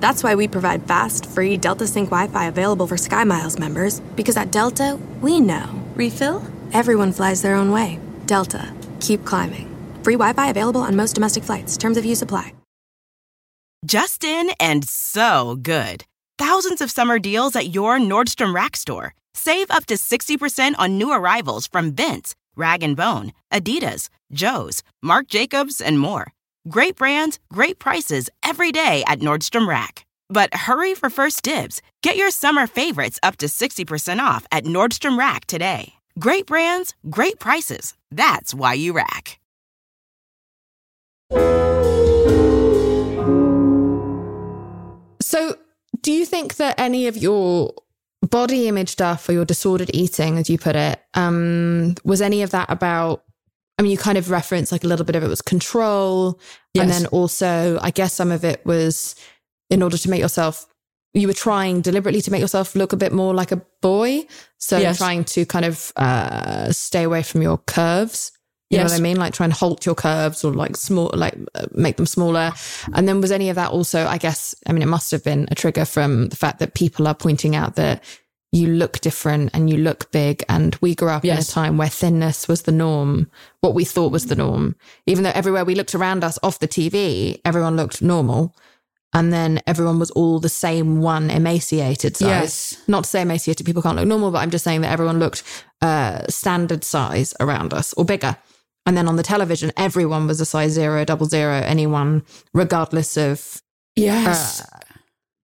[0.00, 4.36] That's why we provide fast, free Delta Sync Wi Fi available for SkyMiles members, because
[4.36, 5.68] at Delta, we know.
[5.94, 6.42] Refill?
[6.72, 7.98] Everyone flies their own way.
[8.26, 9.68] Delta, keep climbing.
[10.02, 11.76] Free Wi Fi available on most domestic flights.
[11.76, 12.52] Terms of use apply.
[13.86, 16.04] Justin and so good.
[16.36, 19.14] Thousands of summer deals at your Nordstrom Rack store.
[19.34, 25.28] Save up to 60% on new arrivals from Vince, Rag & Bone, Adidas, Joe's, Marc
[25.28, 26.32] Jacobs, and more.
[26.68, 30.04] Great brands, great prices every day at Nordstrom Rack.
[30.28, 31.80] But hurry for first dibs.
[32.02, 35.94] Get your summer favorites up to 60% off at Nordstrom Rack today.
[36.18, 37.94] Great brands, great prices.
[38.10, 39.38] That's why you rack.
[45.22, 45.56] So,
[46.02, 47.72] do you think that any of your
[48.22, 52.50] body image stuff or your disordered eating, as you put it, um, was any of
[52.50, 53.22] that about
[53.78, 56.40] I mean, you kind of reference like a little bit of it was control.
[56.74, 56.82] Yes.
[56.82, 59.14] And then also, I guess some of it was
[59.70, 60.66] in order to make yourself
[61.14, 64.26] you were trying deliberately to make yourself look a bit more like a boy.
[64.58, 64.98] So Yes.
[64.98, 68.30] trying to kind of uh, stay away from your curves.
[68.70, 68.92] You know Yes.
[68.92, 69.16] what I mean?
[69.16, 72.52] Like try and halt your curves or like small, like uh, make them smaller.
[72.92, 75.48] And then was any of that also, I guess, I mean, it must have been
[75.50, 78.04] a trigger from the fact that people are pointing out that
[78.52, 80.42] you look different and you look big.
[80.48, 83.30] And we grew up in a time where thinness was the norm,
[83.60, 84.76] what we thought was the norm.
[85.06, 88.54] Even though everywhere we looked around us off the TV, everyone looked normal.
[89.14, 92.28] And then everyone was all the same one emaciated size.
[92.28, 92.82] Yes.
[92.88, 95.42] Not to say emaciated people can't look normal, but I'm just saying that everyone looked
[95.80, 98.36] uh, standard size around us or bigger.
[98.84, 103.62] And then on the television, everyone was a size zero, double zero, anyone, regardless of
[103.98, 104.62] Yes.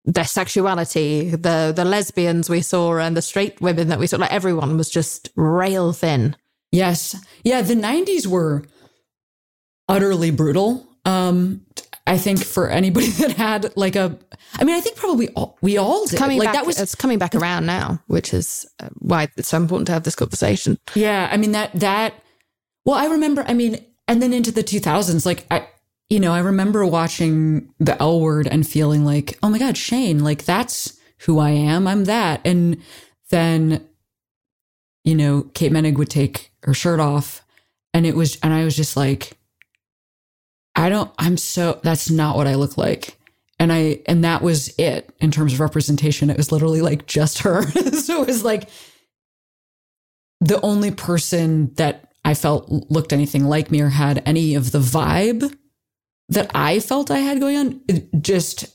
[0.05, 4.17] Their sexuality, the the lesbians we saw and the straight women that we saw.
[4.17, 6.37] Like everyone was just rail thin.
[6.71, 7.15] Yes.
[7.45, 8.65] Yeah, the 90s were
[9.89, 10.87] utterly brutal.
[11.05, 11.65] Um
[12.07, 14.19] I think for anybody that had like a
[14.55, 16.19] I mean, I think probably all, we all did.
[16.19, 19.49] Coming like back, that was it's coming back around now, which is uh, why it's
[19.49, 20.79] so important to have this conversation.
[20.95, 22.15] Yeah, I mean that that
[22.85, 25.69] well, I remember I mean and then into the 2000s like I
[26.13, 30.23] you know, I remember watching the L word and feeling like, "Oh my god, Shane,
[30.23, 31.87] like that's who I am.
[31.87, 32.83] I'm that." And
[33.31, 33.89] then
[35.05, 37.43] you know, Kate Moennig would take her shirt off
[37.95, 39.39] and it was and I was just like
[40.77, 43.17] I don't I'm so that's not what I look like.
[43.59, 46.29] And I and that was it in terms of representation.
[46.29, 47.63] It was literally like just her.
[47.93, 48.69] so it was like
[50.43, 54.79] the only person that I felt looked anything like me or had any of the
[54.79, 55.57] vibe
[56.33, 57.81] that I felt I had going on,
[58.21, 58.67] just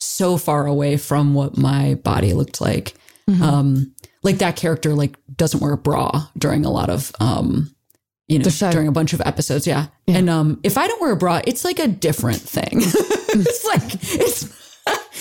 [0.00, 2.94] so far away from what my body looked like.
[3.28, 3.42] Mm-hmm.
[3.42, 7.74] Um, like that character like doesn't wear a bra during a lot of um,
[8.28, 9.66] you know, during a bunch of episodes.
[9.66, 9.86] Yeah.
[10.06, 10.18] Yeah.
[10.18, 12.68] And um, if I don't wear a bra, it's like a different thing.
[12.72, 14.44] it's like it's,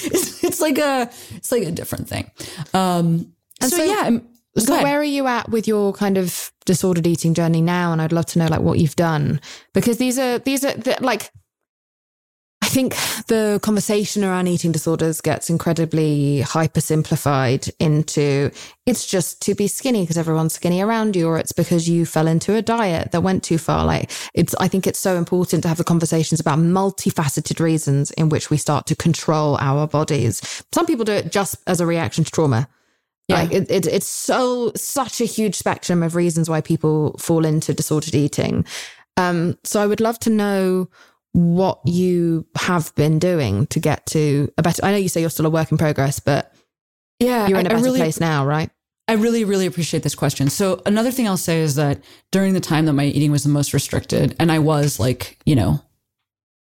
[0.05, 2.31] it's it's like a it's like a different thing.
[2.73, 6.51] Um, And so, so- yeah, I'm, So where are you at with your kind of
[6.65, 7.91] disordered eating journey now?
[7.91, 9.39] And I'd love to know like what you've done
[9.73, 11.31] because these are these are the, like
[12.75, 12.93] think
[13.27, 18.51] the conversation around eating disorders gets incredibly hypersimplified into
[18.85, 22.27] it's just to be skinny because everyone's skinny around you, or it's because you fell
[22.27, 23.85] into a diet that went too far.
[23.85, 28.27] Like it's, I think it's so important to have the conversations about multifaceted reasons in
[28.27, 30.41] which we start to control our bodies.
[30.73, 32.67] Some people do it just as a reaction to trauma.
[33.29, 33.35] Yeah.
[33.37, 37.73] Like it, it, it's so such a huge spectrum of reasons why people fall into
[37.73, 38.65] disordered eating.
[39.15, 40.89] Um, so I would love to know
[41.35, 44.85] what you have been doing to get to a better.
[44.85, 46.53] I know you say you're still a work in progress, but
[47.19, 48.69] yeah, you're in a better really- place now, right?
[49.07, 50.49] I really, really appreciate this question.
[50.49, 53.49] So another thing I'll say is that during the time that my eating was the
[53.49, 55.81] most restricted, and I was like, you know,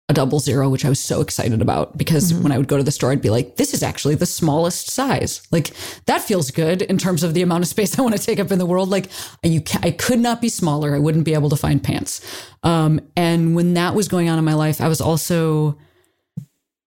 [0.09, 2.85] a double zero, which I was so excited about because when I would go to
[2.85, 5.43] the store, I'd be like, this is actually the smallest size.
[5.51, 5.71] Like
[6.07, 8.53] that feels good in terms of the amount of space I want to take up
[8.53, 8.89] in the world.
[8.89, 9.09] Like
[9.43, 10.95] you, ca- I could not be smaller.
[10.95, 12.21] I wouldn't be able to find pants.
[12.63, 15.77] Um, and when that was going on in my life, I was also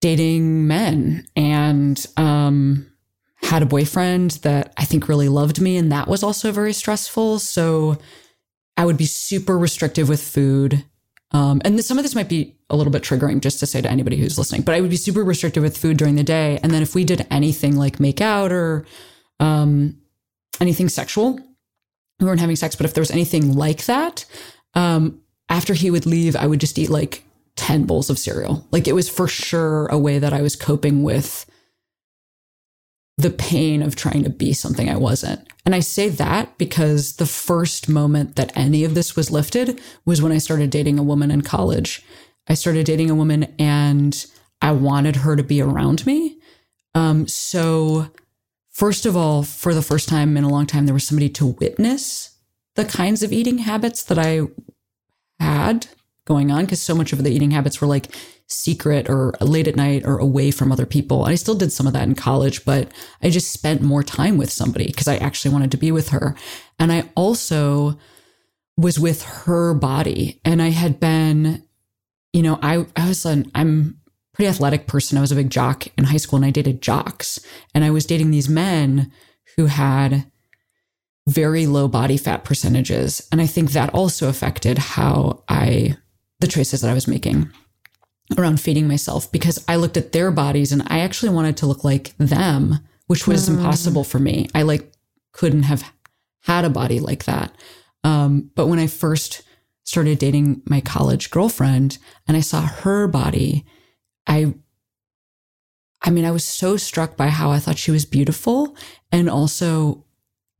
[0.01, 2.89] dating men and, um,
[3.41, 7.39] had a boyfriend that I think really loved me, and that was also very stressful.
[7.39, 7.97] So
[8.75, 10.85] I would be super restrictive with food.
[11.31, 13.89] Um, and some of this might be a little bit triggering just to say to
[13.89, 16.59] anybody who's listening, but I would be super restrictive with food during the day.
[16.63, 18.85] And then if we did anything like make out or
[19.39, 19.97] um,
[20.59, 21.39] anything sexual,
[22.19, 24.25] we weren't having sex, but if there was anything like that,
[24.73, 27.23] um, after he would leave, I would just eat like
[27.55, 28.67] 10 bowls of cereal.
[28.71, 31.45] Like it was for sure a way that I was coping with
[33.19, 35.45] the pain of trying to be something I wasn't.
[35.65, 40.21] And I say that because the first moment that any of this was lifted was
[40.21, 42.01] when I started dating a woman in college.
[42.47, 44.25] I started dating a woman and
[44.61, 46.39] I wanted her to be around me.
[46.95, 48.07] Um, so,
[48.69, 51.45] first of all, for the first time in a long time, there was somebody to
[51.45, 52.37] witness
[52.75, 54.43] the kinds of eating habits that I
[55.39, 55.87] had
[56.29, 58.15] going on because so much of the eating habits were like
[58.47, 61.25] secret or late at night or away from other people.
[61.25, 62.89] I still did some of that in college, but
[63.21, 66.35] I just spent more time with somebody because I actually wanted to be with her.
[66.77, 67.99] And I also
[68.77, 71.63] was with her body and I had been,
[72.31, 73.99] you know, I, I was an, I'm
[74.33, 75.17] pretty athletic person.
[75.17, 77.39] I was a big jock in high school and I dated jocks
[77.73, 79.11] and I was dating these men
[79.57, 80.31] who had
[81.27, 83.27] very low body fat percentages.
[83.31, 85.97] And I think that also affected how I,
[86.39, 87.51] the choices that I was making
[88.37, 91.83] around feeding myself because I looked at their bodies and I actually wanted to look
[91.83, 94.47] like them, which was impossible for me.
[94.53, 94.91] I like
[95.33, 95.91] couldn't have
[96.43, 97.53] had a body like that.
[98.03, 99.41] Um, but when I first
[99.83, 103.65] started dating my college girlfriend and I saw her body,
[104.27, 104.53] I
[106.01, 108.77] I mean, I was so struck by how I thought she was beautiful
[109.11, 110.05] and also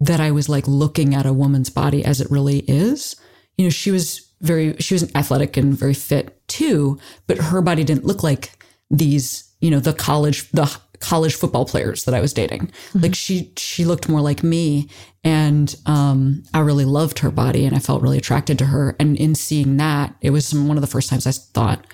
[0.02, 3.16] that I was like looking at a woman's body as it really is.
[3.58, 7.84] You know, she was very, she was athletic and very fit too, but her body
[7.84, 12.34] didn't look like these, you know, the college, the college football players that I was
[12.34, 12.68] dating.
[12.68, 13.00] Mm-hmm.
[13.00, 14.90] Like she, she looked more like me.
[15.24, 18.96] And, um, I really loved her body and I felt really attracted to her.
[19.00, 21.86] And in seeing that, it was one of the first times I thought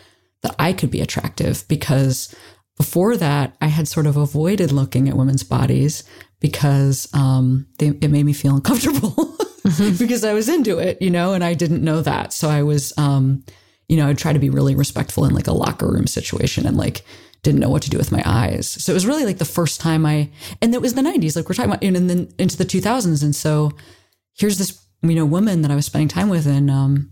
[0.41, 2.33] that I could be attractive because
[2.77, 6.03] before that, I had sort of avoided looking at women's bodies
[6.39, 9.15] because um, they, it made me feel uncomfortable
[9.65, 9.97] mm-hmm.
[9.97, 12.33] because I was into it, you know, and I didn't know that.
[12.33, 13.43] So I was, um,
[13.89, 16.77] you know, I'd try to be really respectful in like a locker room situation and
[16.77, 17.03] like
[17.43, 18.67] didn't know what to do with my eyes.
[18.67, 20.29] So it was really like the first time I,
[20.61, 23.23] and it was the 90s, like we're talking about, and then into the 2000s.
[23.23, 23.71] And so
[24.37, 27.11] here's this, you know, woman that I was spending time with, and um,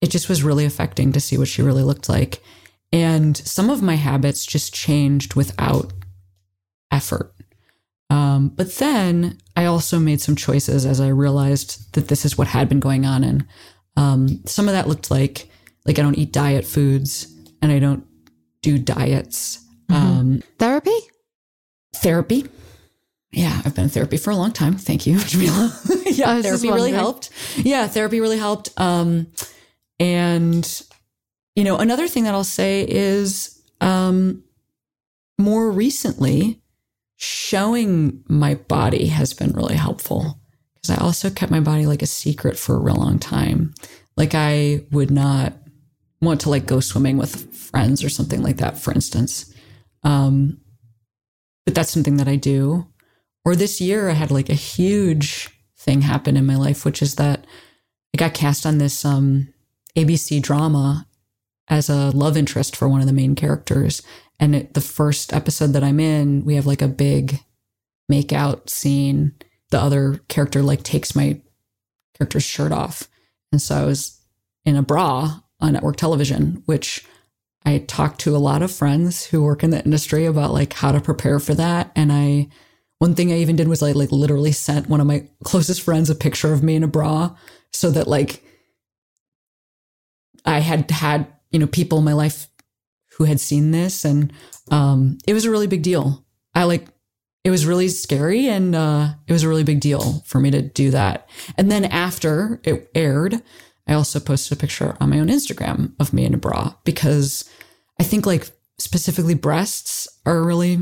[0.00, 2.42] it just was really affecting to see what she really looked like.
[2.92, 5.92] And some of my habits just changed without
[6.90, 7.34] effort.
[8.10, 12.48] Um, but then I also made some choices as I realized that this is what
[12.48, 13.22] had been going on.
[13.22, 13.46] And
[13.96, 15.48] um, some of that looked like,
[15.84, 18.06] like I don't eat diet foods and I don't
[18.62, 19.64] do diets.
[19.90, 20.20] Mm-hmm.
[20.20, 20.96] Um, therapy?
[21.96, 22.46] Therapy.
[23.30, 24.76] Yeah, I've been in therapy for a long time.
[24.76, 26.16] Thank you, Jameela.
[26.16, 27.30] yeah, therapy really helped.
[27.56, 28.70] Yeah, therapy really helped.
[28.80, 29.26] Um,
[30.00, 30.82] and
[31.54, 34.44] you know, another thing that I'll say is um,
[35.38, 36.62] more recently,
[37.20, 40.40] showing my body has been really helpful
[40.74, 43.74] because I also kept my body like a secret for a real long time.
[44.16, 45.52] Like I would not
[46.20, 49.52] want to like go swimming with friends or something like that, for instance.
[50.04, 50.60] Um,
[51.66, 52.86] but that's something that I do.
[53.44, 57.16] Or this year, I had like a huge thing happen in my life, which is
[57.16, 57.46] that
[58.14, 59.52] I got cast on this um,
[59.96, 61.06] ABC drama
[61.66, 64.02] as a love interest for one of the main characters.
[64.40, 67.40] And it, the first episode that I'm in, we have like a big
[68.08, 69.34] make out scene.
[69.70, 71.40] The other character like takes my
[72.16, 73.08] character's shirt off.
[73.52, 74.20] And so I was
[74.64, 77.04] in a bra on network television, which
[77.64, 80.92] I talked to a lot of friends who work in the industry about like how
[80.92, 81.90] to prepare for that.
[81.96, 82.48] And I,
[82.98, 86.10] one thing I even did was I like literally sent one of my closest friends
[86.10, 87.36] a picture of me in a bra
[87.72, 88.42] so that like
[90.44, 92.47] I had had you know, people in my life
[93.18, 94.04] who had seen this.
[94.04, 94.32] And
[94.70, 96.24] um, it was a really big deal.
[96.54, 96.88] I like,
[97.44, 100.62] it was really scary and uh, it was a really big deal for me to
[100.62, 101.28] do that.
[101.56, 103.42] And then after it aired,
[103.86, 107.48] I also posted a picture on my own Instagram of me in a bra because
[107.98, 110.78] I think like specifically breasts are really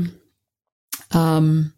[1.11, 1.73] um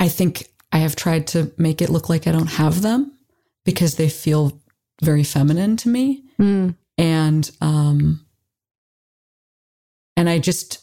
[0.00, 3.16] I think I have tried to make it look like I don't have them
[3.64, 4.60] because they feel
[5.00, 6.24] very feminine to me.
[6.40, 6.74] Mm.
[6.98, 8.26] And, um,
[10.22, 10.78] and I just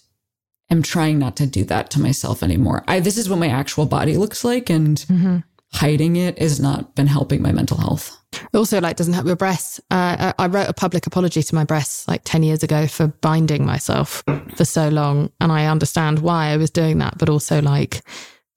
[0.69, 2.83] am trying not to do that to myself anymore.
[2.89, 4.69] I, this is what my actual body looks like.
[4.69, 5.37] And mm-hmm.
[5.71, 8.17] hiding it has not been helping my mental health.
[8.53, 9.79] also like doesn't help your breasts.
[9.89, 13.65] Uh, I wrote a public apology to my breasts like 10 years ago for binding
[13.65, 14.25] myself
[14.55, 15.31] for so long.
[15.39, 18.01] And I understand why I was doing that, but also like,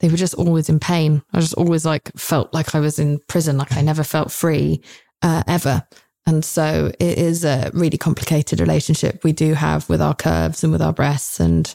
[0.00, 1.22] they were just always in pain.
[1.32, 4.82] I just always like felt like I was in prison, like I never felt free
[5.22, 5.86] uh, ever.
[6.26, 10.72] And so it is a really complicated relationship we do have with our curves and
[10.72, 11.40] with our breasts.
[11.40, 11.74] And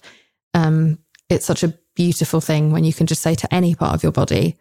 [0.53, 4.03] um, it's such a beautiful thing when you can just say to any part of
[4.03, 4.55] your body,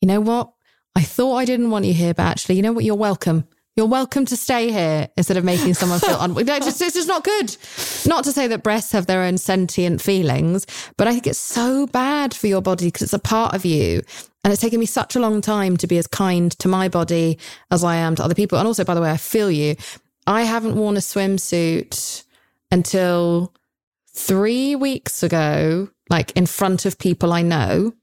[0.00, 0.52] you know what?
[0.94, 2.84] I thought I didn't want you here, but actually, you know what?
[2.84, 3.44] You're welcome.
[3.74, 7.08] You're welcome to stay here instead of making someone feel un- it's, just, it's just
[7.08, 7.56] not good.
[8.06, 10.66] Not to say that breasts have their own sentient feelings,
[10.98, 14.02] but I think it's so bad for your body because it's a part of you.
[14.44, 17.38] And it's taken me such a long time to be as kind to my body
[17.70, 18.58] as I am to other people.
[18.58, 19.76] And also, by the way, I feel you.
[20.26, 22.24] I haven't worn a swimsuit
[22.70, 23.54] until
[24.12, 27.94] three weeks ago, like in front of people I know,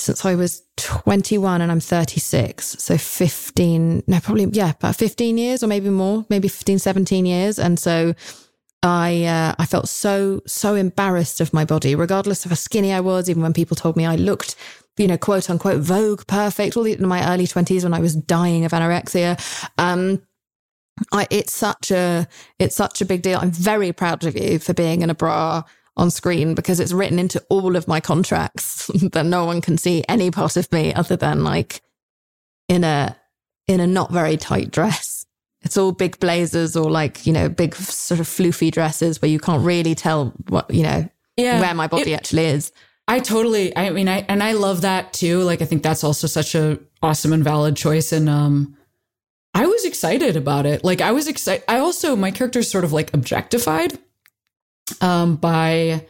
[0.00, 2.76] since I was 21 and I'm 36.
[2.78, 7.58] So 15, no, probably, yeah, about 15 years or maybe more, maybe 15, 17 years.
[7.58, 8.14] And so
[8.82, 13.00] I uh, I felt so so embarrassed of my body, regardless of how skinny I
[13.00, 13.28] was.
[13.28, 14.54] Even when people told me I looked,
[14.96, 18.14] you know, quote unquote Vogue perfect, all the, in my early twenties when I was
[18.14, 19.36] dying of anorexia.
[19.78, 20.22] Um,
[21.12, 22.28] I, it's such a
[22.60, 23.40] it's such a big deal.
[23.40, 25.64] I'm very proud of you for being in a bra
[25.98, 30.04] on screen because it's written into all of my contracts that no one can see
[30.08, 31.82] any part of me other than like
[32.68, 33.16] in a
[33.66, 35.26] in a not very tight dress.
[35.62, 39.40] It's all big blazers or like you know big sort of floofy dresses where you
[39.40, 42.72] can't really tell what you know yeah, where my body it, actually is.
[43.08, 45.42] I totally i mean i and i love that too.
[45.42, 48.12] Like i think that's also such a awesome and valid choice.
[48.12, 48.76] And um
[49.52, 50.84] i was excited about it.
[50.84, 53.98] Like i was excited i also my character's sort of like objectified
[55.02, 56.06] um, by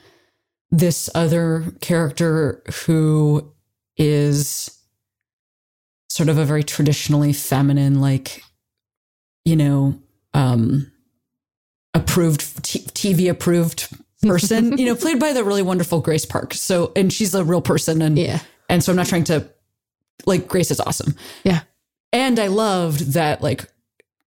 [0.71, 3.53] this other character who
[3.97, 4.71] is
[6.11, 8.43] sort of a very traditionally feminine, like,
[9.45, 9.99] you know,
[10.35, 10.91] um,
[11.95, 13.89] approved, t- TV approved
[14.23, 16.55] person, you know, played by the really wonderful Grace Park.
[16.55, 18.03] So, and she's a real person.
[18.03, 18.41] And, Yeah.
[18.69, 19.49] and so I'm not trying to,
[20.27, 21.15] like, Grace is awesome.
[21.45, 21.61] Yeah.
[22.13, 23.65] And I loved that, like,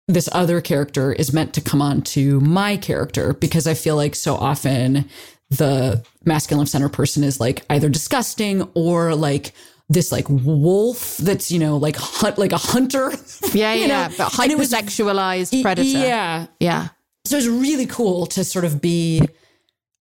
[0.08, 4.16] this other character is meant to come on to my character because I feel like
[4.16, 5.06] so often
[5.50, 9.54] the masculine center person is like either disgusting or like
[9.90, 13.12] this like wolf that's you know like hunt like a hunter
[13.54, 14.16] Yeah, yeah, know?
[14.18, 15.88] but was- hypersexualized predator.
[16.00, 16.88] yeah yeah.
[17.26, 19.22] so it's really cool to sort of be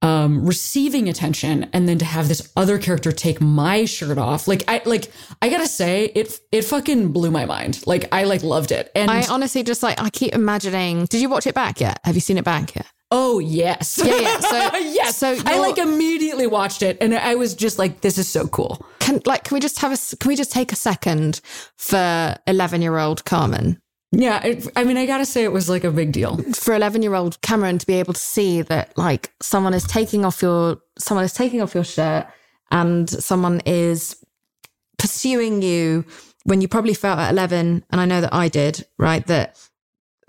[0.02, 4.64] um receiving attention and then to have this other character take my shirt off like
[4.68, 8.72] i like i gotta say it it fucking blew my mind like i like loved
[8.72, 11.06] it and I honestly just like I keep imagining.
[11.06, 11.99] Did you watch it back yet?
[12.04, 12.88] Have you seen it back yet?
[13.12, 14.39] oh yes Yeah, yeah.
[14.39, 18.28] So yes so i like immediately watched it and i was just like this is
[18.28, 21.41] so cool Can like can we just have a can we just take a second
[21.76, 23.81] for eleven year old Cameron
[24.12, 26.38] yeah it, i mean i gotta say it was like a big deal.
[26.53, 30.26] For 11 year old Cameron to be able to see that like someone is taking
[30.26, 32.28] off your someone is taking off your shirt
[32.72, 34.16] and someone is
[34.97, 36.05] pursuing you
[36.43, 39.57] when you probably felt at 11 and I know that I did right that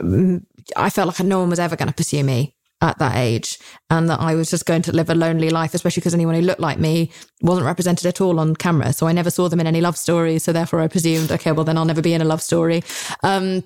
[0.01, 0.45] mm,
[0.77, 3.59] I felt like no one was ever going to pursue me at that age
[3.91, 6.41] and that I was just going to live a lonely life especially because anyone who
[6.41, 7.11] looked like me
[7.41, 8.93] wasn't represented at all on camera.
[8.93, 11.65] So I never saw them in any love stories so therefore I presumed okay well
[11.65, 12.83] then I'll never be in a love story.
[13.23, 13.63] Um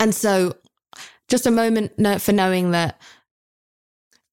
[0.00, 0.56] and so
[1.28, 3.00] just a moment for knowing that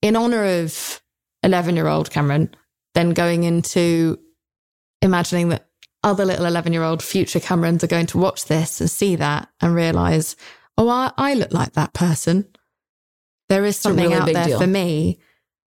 [0.02, 1.02] in honor of
[1.44, 2.54] 11 year old Cameron,
[2.94, 4.20] then going into
[5.02, 5.68] imagining that
[6.04, 9.50] other little 11 year old future Camerons are going to watch this and see that
[9.62, 10.36] and realize,
[10.78, 12.48] oh, I, I look like that person.
[13.50, 14.60] There is something really out there deal.
[14.60, 15.20] for me.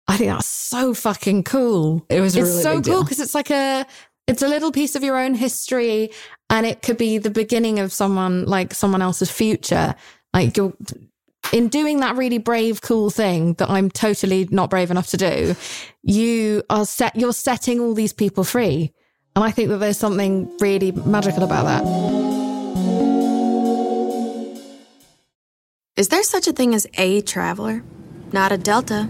[0.07, 2.05] I think that's so fucking cool.
[2.09, 3.85] it was It's really so cool because it's like a
[4.27, 6.11] it's a little piece of your own history
[6.49, 9.95] and it could be the beginning of someone like someone else's future.
[10.33, 10.73] Like you're
[11.51, 15.55] in doing that really brave, cool thing that I'm totally not brave enough to do,
[16.03, 18.93] you are set you're setting all these people free.
[19.35, 22.31] And I think that there's something really magical about that.
[25.97, 27.83] Is there such a thing as a traveler?
[28.31, 29.09] Not a Delta.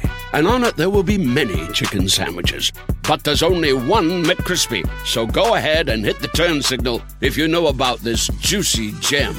[0.33, 2.71] and on it there will be many chicken sandwiches.
[3.07, 4.87] But there's only one McCrispy.
[5.05, 9.35] So go ahead and hit the turn signal if you know about this juicy gem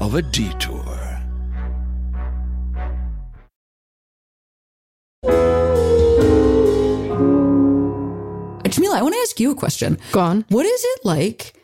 [0.00, 1.02] of a detour.
[8.72, 9.98] Jameela, I want to ask you a question.
[10.12, 10.44] Go on.
[10.48, 11.54] What is it like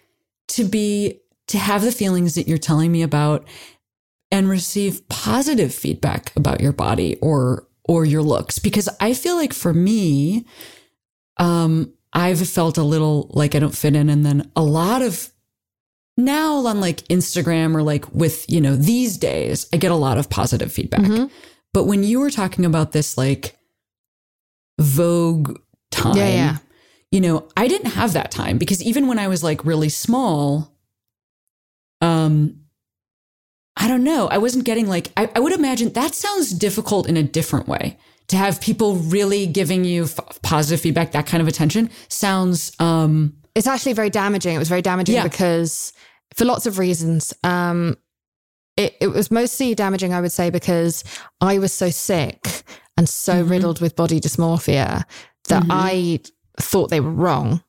[0.49, 3.49] to be to have the feelings that you're telling me about
[4.31, 8.59] and receive positive feedback about your body or or your looks?
[8.61, 10.45] Because I feel like for me,
[11.39, 15.31] um, I've felt a little like I don't fit in, and then a lot of
[16.17, 20.19] now on like Instagram or like with you know these days, I get a lot
[20.19, 21.01] of positive feedback.
[21.01, 21.31] Mhm.
[21.75, 23.57] But when you were talking about this like
[24.81, 25.59] Vogue
[25.91, 26.57] time, Yeah, yeah.
[27.11, 30.73] you know, I didn't have that time because even when I was like really small,
[32.01, 32.61] um,
[33.81, 37.17] I don't know, I wasn't getting like, I, I would imagine that sounds difficult in
[37.17, 37.97] a different way.
[38.29, 43.35] To have people really giving you f- positive feedback, that kind of attention sounds, um,
[43.55, 44.55] It's actually very damaging.
[44.55, 45.23] It was very damaging Yeah.
[45.23, 45.93] because
[46.35, 47.33] for lots of reasons.
[47.43, 47.97] Um,
[48.77, 51.03] it, it was mostly damaging, I would say, because
[51.41, 52.65] I was so sick
[52.97, 53.51] and so Mhm.
[53.51, 55.05] riddled with body dysmorphia
[55.49, 55.69] that Mhm.
[55.71, 56.21] I
[56.61, 57.63] thought they were wrong.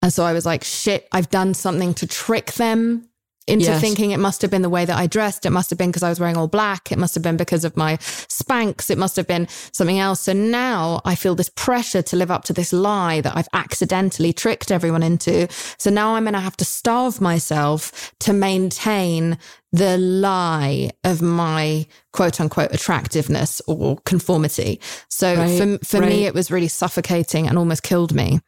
[0.00, 3.07] And so I was like, shit, I've done something to trick them
[3.48, 3.80] into Yes.
[3.80, 5.46] thinking it must have been the way that I dressed.
[5.46, 6.92] It must have been because I was wearing all black.
[6.92, 8.90] It must have been because of my Spanx.
[8.90, 10.20] It must have been something else.
[10.20, 14.32] So now I feel this pressure to live up to this lie that I've accidentally
[14.32, 15.48] tricked everyone into.
[15.78, 19.38] So now I'm going to have to starve myself to maintain
[19.72, 24.80] the lie of my quote unquote attractiveness or conformity.
[25.10, 28.40] So Right, for, for me, it was really suffocating and almost killed me.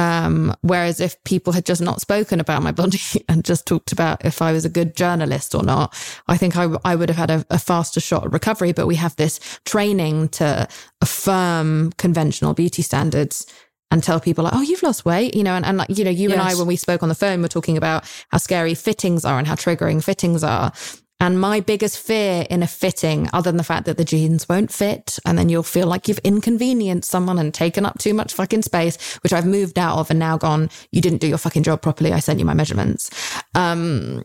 [0.00, 4.24] Um, whereas if people had just not spoken about my body and just talked about
[4.24, 5.94] if I was a good journalist or not,
[6.26, 8.72] I think I, I would have had a, a faster shot at recovery.
[8.72, 10.66] But we have this training to
[11.02, 13.46] affirm conventional beauty standards
[13.90, 16.10] and tell people like, oh, you've lost weight, you know, and, and like, you know,
[16.10, 16.38] you yes.
[16.38, 19.38] and I, when we spoke on the phone, we're talking about how scary fittings are
[19.38, 20.72] and how triggering fittings are.
[21.20, 24.72] And my biggest fear in a fitting, other than the fact that the jeans won't
[24.72, 28.62] fit, and then you'll feel like you've inconvenienced someone and taken up too much fucking
[28.62, 31.82] space, which I've moved out of and now gone, you didn't do your fucking job
[31.82, 32.12] properly.
[32.12, 33.10] I sent you my measurements.
[33.54, 34.24] Um,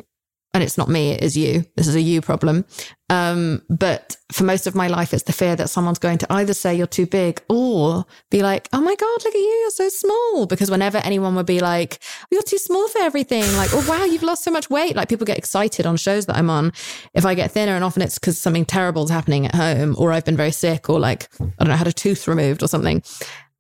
[0.56, 1.66] and it's not me, it is you.
[1.76, 2.64] This is a you problem.
[3.10, 6.54] Um, but for most of my life, it's the fear that someone's going to either
[6.54, 9.90] say you're too big or be like, oh my God, look at you, you're so
[9.90, 10.46] small.
[10.46, 12.00] Because whenever anyone would be like,
[12.32, 14.96] you're too small for everything, like, oh wow, you've lost so much weight.
[14.96, 16.72] Like people get excited on shows that I'm on
[17.14, 17.76] if I get thinner.
[17.76, 20.90] And often it's because something terrible is happening at home or I've been very sick
[20.90, 23.04] or like, I don't know, had a tooth removed or something.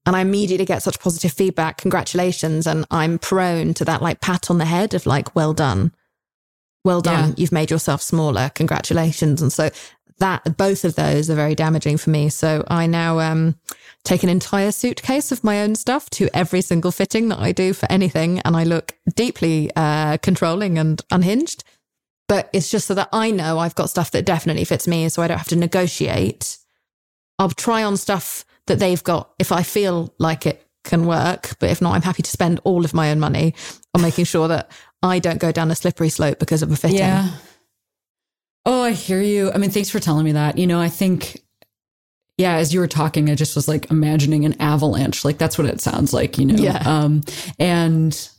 [0.05, 2.65] And I immediately get such positive feedback, congratulations.
[2.65, 5.91] And I'm prone to that like pat on the head of like, well done
[6.85, 7.29] well done.
[7.29, 7.35] Yeah.
[7.37, 8.51] You've made yourself smaller.
[8.55, 9.41] Congratulations.
[9.41, 9.69] And so
[10.19, 12.29] that both of those are very damaging for me.
[12.29, 13.55] So I now um,
[14.03, 17.73] take an entire suitcase of my own stuff to every single fitting that I do
[17.73, 21.63] for anything, and I look deeply uh, controlling and unhinged.
[22.27, 25.21] But it's just so that I know I've got stuff that definitely fits me, so
[25.21, 26.57] I don't have to negotiate.
[27.37, 31.69] I'll try on stuff that they've got if I feel like it can work, but
[31.69, 33.53] if not, I'm happy to spend all of my own money
[33.93, 34.71] on making sure that
[35.09, 36.97] I don't go down a slippery slope because of a fitting.
[36.97, 37.29] Yeah.
[38.65, 39.51] Oh, I hear you.
[39.51, 40.57] I mean, thanks for telling me that.
[40.57, 41.41] You know, I think,
[42.37, 45.23] yeah, as you were talking, I just was like imagining an avalanche.
[45.23, 46.55] Like that's what it sounds like, you know?
[46.55, 46.81] Yeah.
[46.85, 47.21] Um,
[47.59, 48.29] and,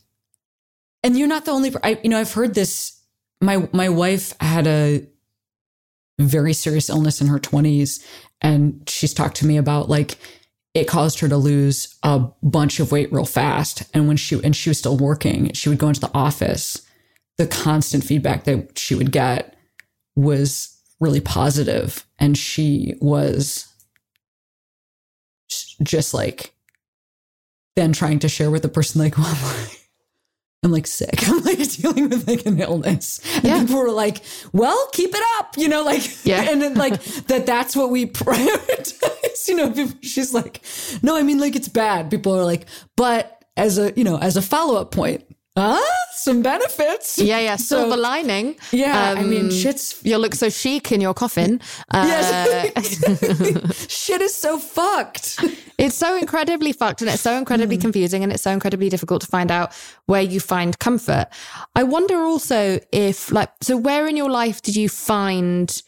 [1.05, 3.01] and you're not the only, I, you know, I've heard this.
[3.41, 5.07] My, my wife had a
[6.19, 8.05] very serious illness in her 20s,
[8.41, 10.19] and she's talked to me about like,
[10.77, 13.85] it caused her to lose a bunch of weight real fast.
[13.95, 16.83] And when she and she was still working, she would go into the office.
[17.39, 19.57] The constant feedback that she would get
[20.17, 23.67] was really positive, and she was
[25.83, 26.55] just like
[27.75, 29.67] then trying to share with the person like, well,
[30.67, 31.29] I'm like sick.
[31.29, 33.21] I'm like dealing with like an illness.
[33.37, 33.61] And yeah.
[33.61, 34.21] people were like,
[34.53, 36.51] well, keep it up, you know, like, yeah.
[36.51, 40.61] and then like that, that's what we prioritize, you know, she's like,
[41.03, 42.11] no, I mean, like it's bad.
[42.11, 45.25] People are like, but as a, you know, as a follow up point,
[45.59, 45.81] Ah,
[46.13, 47.19] some benefits.
[47.19, 47.57] Yeah, yeah.
[47.73, 48.57] Silver so, lining.
[48.73, 49.99] Yeah, um, I mean, um, shit's.
[50.05, 51.61] You'll look so chic in your coffin.
[51.91, 53.89] Uh, yes.
[53.91, 55.43] Shit is so fucked.
[55.79, 57.83] It's so incredibly fucked and it's so incredibly mm.
[57.83, 59.73] confusing and it's so incredibly difficult to find out
[60.07, 61.27] where you find comfort.
[61.75, 65.83] I wonder also if, like, so where in your life did you find,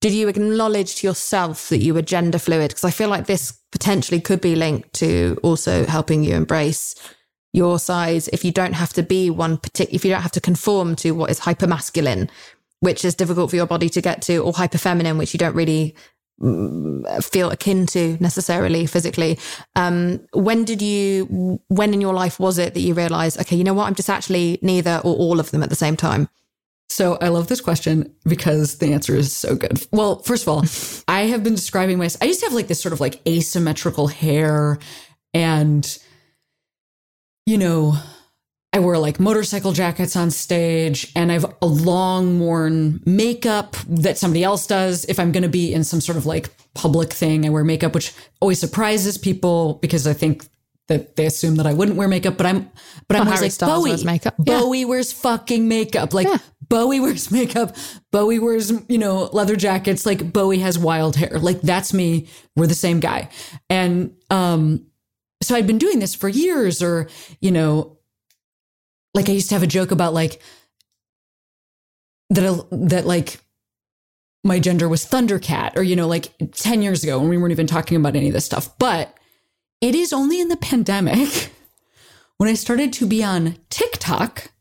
[0.00, 2.70] did you acknowledge to yourself that you were gender fluid?
[2.70, 6.94] Because I feel like this potentially could be linked to also helping you embrace
[7.52, 10.40] your size if you don't have to be one particular, if you don't have to
[10.40, 12.30] conform to what is hyper masculine,
[12.80, 15.54] which is difficult for your body to get to, or hyper feminine, which you don't
[15.54, 15.94] really
[16.40, 19.38] mm, feel akin to necessarily physically.
[19.76, 23.64] Um, when did you, when in your life was it that you realized, okay, you
[23.64, 26.28] know what, I'm just actually neither or all of them at the same time?
[26.88, 29.86] So I love this question because the answer is so good.
[29.92, 30.64] Well, first of all,
[31.08, 32.22] I have been describing myself.
[32.22, 34.78] I used to have like this sort of like asymmetrical hair
[35.32, 35.98] and
[37.46, 37.96] you know,
[38.74, 44.42] I wear like motorcycle jackets on stage and I've a long worn makeup that somebody
[44.42, 45.04] else does.
[45.04, 47.94] If I'm going to be in some sort of like public thing, I wear makeup,
[47.94, 50.46] which always surprises people because I think
[50.88, 52.70] that they assume that I wouldn't wear makeup, but I'm,
[53.08, 54.04] but well, I'm always like Styles Bowie.
[54.04, 54.36] makeup.
[54.38, 54.86] Bowie yeah.
[54.86, 56.14] wears fucking makeup.
[56.14, 56.38] Like yeah.
[56.66, 57.76] Bowie wears makeup.
[58.10, 60.06] Bowie wears, you know, leather jackets.
[60.06, 61.38] Like Bowie has wild hair.
[61.38, 62.28] Like that's me.
[62.56, 63.28] We're the same guy.
[63.68, 64.86] And, um,
[65.42, 67.08] so I'd been doing this for years, or,
[67.40, 67.98] you know,
[69.14, 70.40] like I used to have a joke about like
[72.30, 73.40] that, that like
[74.44, 77.66] my gender was Thundercat, or, you know, like 10 years ago when we weren't even
[77.66, 78.76] talking about any of this stuff.
[78.78, 79.16] But
[79.80, 81.52] it is only in the pandemic
[82.38, 84.52] when I started to be on TikTok,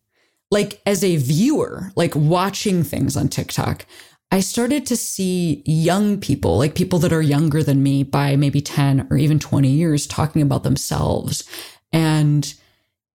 [0.49, 3.85] like as a viewer, like watching things on TikTok,
[4.31, 8.61] I started to see young people, like people that are younger than me by maybe
[8.61, 11.43] 10 or even 20 years, talking about themselves.
[11.91, 12.53] And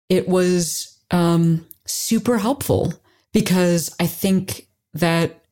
[0.09, 2.95] it was um, super helpful
[3.33, 5.45] because I think that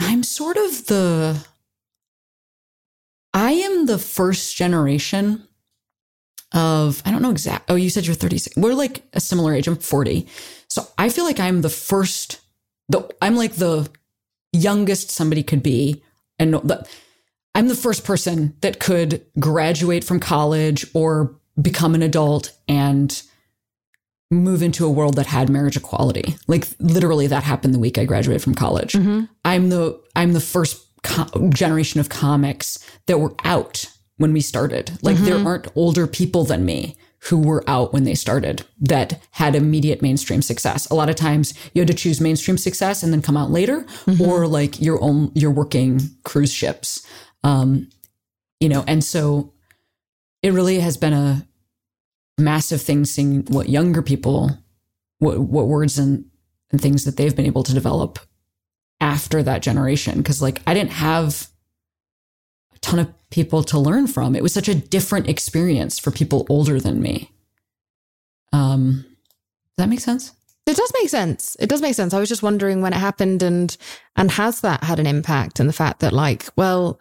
[0.00, 1.46] I'm sort of the,
[3.32, 5.46] I am the first generation
[6.52, 7.70] of, I don't know exact.
[7.70, 8.56] Oh, you said you're 36.
[8.56, 9.68] We're like a similar age.
[9.68, 10.26] I'm 40.
[10.68, 12.40] So I feel like I'm the first,
[12.88, 13.88] the, I'm like the
[14.52, 16.02] youngest somebody could be.
[16.38, 16.86] And the,
[17.54, 23.22] I'm the first person that could graduate from college or become an adult and
[24.30, 26.36] move into a world that had marriage equality.
[26.48, 28.94] Like literally that happened the week I graduated from college.
[28.94, 29.24] Mm-hmm.
[29.44, 33.86] I'm the I'm the first co- generation of comics that were out
[34.16, 34.98] when we started.
[35.02, 35.46] Like there mm-hmm.
[35.46, 36.96] aren't older people than me
[37.26, 40.88] who were out when they started that had immediate mainstream success.
[40.90, 43.86] A lot of times you had to choose mainstream success and then come out later
[44.20, 47.06] or like your own you're working cruise ships.
[47.44, 47.88] Um
[48.60, 49.52] you know, and so
[50.42, 51.46] it really has been a
[52.38, 54.58] massive thing seeing what younger people
[55.18, 56.24] what, what words and,
[56.72, 58.18] and things that they've been able to develop
[59.00, 61.48] after that generation because like i didn't have
[62.74, 66.46] a ton of people to learn from it was such a different experience for people
[66.48, 67.30] older than me
[68.52, 69.04] um
[69.74, 70.32] does that make sense
[70.64, 71.56] It does make sense.
[71.58, 72.14] It does make sense.
[72.14, 73.76] I was just wondering when it happened and
[74.14, 77.00] and has that had an impact and the fact that like, well,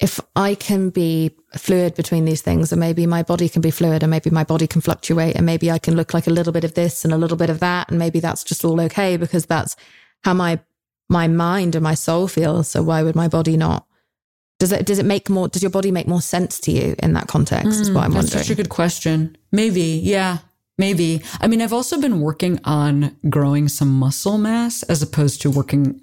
[0.00, 4.02] if I can be fluid between these things and maybe my body can be fluid
[4.02, 6.64] and maybe my body can fluctuate and maybe I can look like a little bit
[6.64, 9.46] of this and a little bit of that and maybe that's just all okay because
[9.46, 9.76] that's
[10.24, 10.58] how my
[11.08, 12.68] my mind and my soul feels.
[12.68, 13.87] So why would my body not?
[14.58, 17.12] Does it does it make more does your body make more sense to you in
[17.12, 17.80] that context?
[17.80, 18.42] is what I'm That's wondering.
[18.44, 19.36] such a good question.
[19.52, 20.38] Maybe, yeah,
[20.78, 21.22] maybe.
[21.40, 26.00] I mean, I've also been working on growing some muscle mass as opposed to working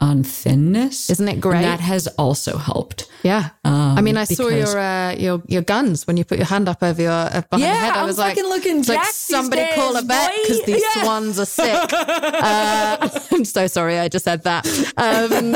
[0.00, 1.10] on thinness.
[1.10, 1.58] Isn't it great?
[1.58, 3.08] And that has also helped.
[3.22, 3.50] Yeah.
[3.64, 6.68] Um, I mean, I saw your uh, your your guns when you put your hand
[6.68, 7.92] up over your uh, behind Yeah, your head.
[7.94, 11.02] I I'm was like, fucking looking like somebody call a vet because these Yeah.
[11.04, 11.92] swans are sick.
[11.92, 14.66] uh, I'm so sorry, I just said that.
[14.96, 15.54] Um,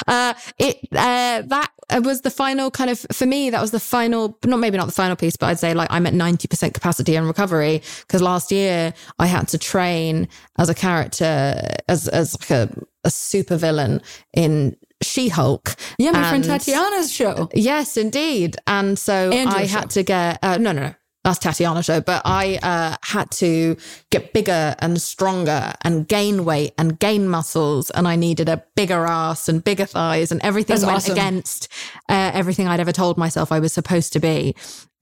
[0.07, 1.71] uh, it uh, that
[2.03, 3.51] was the final kind of for me.
[3.51, 6.07] That was the final, not maybe not the final piece, but I'd say like I'm
[6.07, 10.29] at ninety percent capacity and recovery because last year I had to train
[10.59, 11.55] as a character
[11.89, 12.71] as as like a,
[13.05, 14.01] a super villain
[14.33, 15.75] in She-Hulk.
[15.99, 17.49] yeah, my friend Tatiana's show.
[17.55, 18.57] Yes, indeed.
[18.67, 19.79] And so And your I show.
[19.81, 20.95] had to get uh, no, no, no.
[21.25, 23.77] That's Tatiana show, but I uh, had to
[24.11, 29.07] get bigger and stronger and gain weight and gain muscles, and I needed a bigger
[29.07, 31.12] ass and bigger thighs, and everything That's went awesome.
[31.12, 31.68] against
[32.11, 34.55] uh, everything I'd ever told myself I was supposed to be.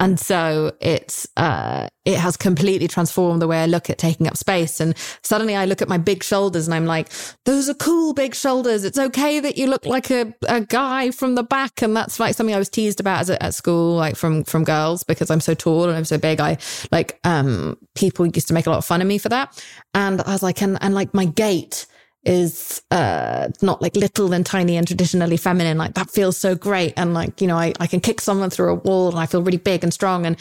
[0.02, 4.36] And so it's uh, it has completely transformed the way I look at taking up
[4.36, 4.80] space.
[4.80, 7.08] And suddenly I look at my big shoulders and I'm like,
[7.44, 8.82] those are cool big shoulders.
[8.82, 11.82] It's okay that you look like a, a guy from the back.
[11.82, 15.04] And that's like something I was teased about a, at school, like from from girls
[15.04, 16.40] because I'm so tall and I'm so big.
[16.40, 16.58] I
[16.90, 19.64] like um people used to make a lot of fun of me for that.
[19.94, 21.86] And I was like, and and like my gait
[22.24, 26.94] is uh not like little and tiny and traditionally feminine like that feels so great.
[26.96, 29.42] And like you know I, I can kick someone through a wall and I feel
[29.42, 30.24] really big and strong.
[30.24, 30.36] And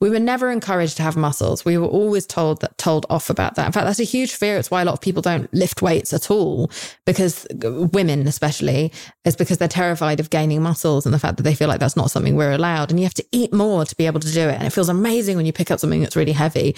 [0.00, 1.64] we were never encouraged to have muscles.
[1.64, 3.66] We were always told that told off about that.
[3.66, 4.56] In fact that's a huge fear.
[4.56, 6.70] It's why a lot of people don't lift weights at all
[7.04, 8.92] because women especially
[9.26, 11.96] is because they're terrified of gaining muscles and the fact that they feel like that's
[11.96, 12.90] not something we're allowed.
[12.90, 14.54] And you have to eat more to be able to do it.
[14.54, 16.74] And it feels amazing when you pick up something that's really heavy.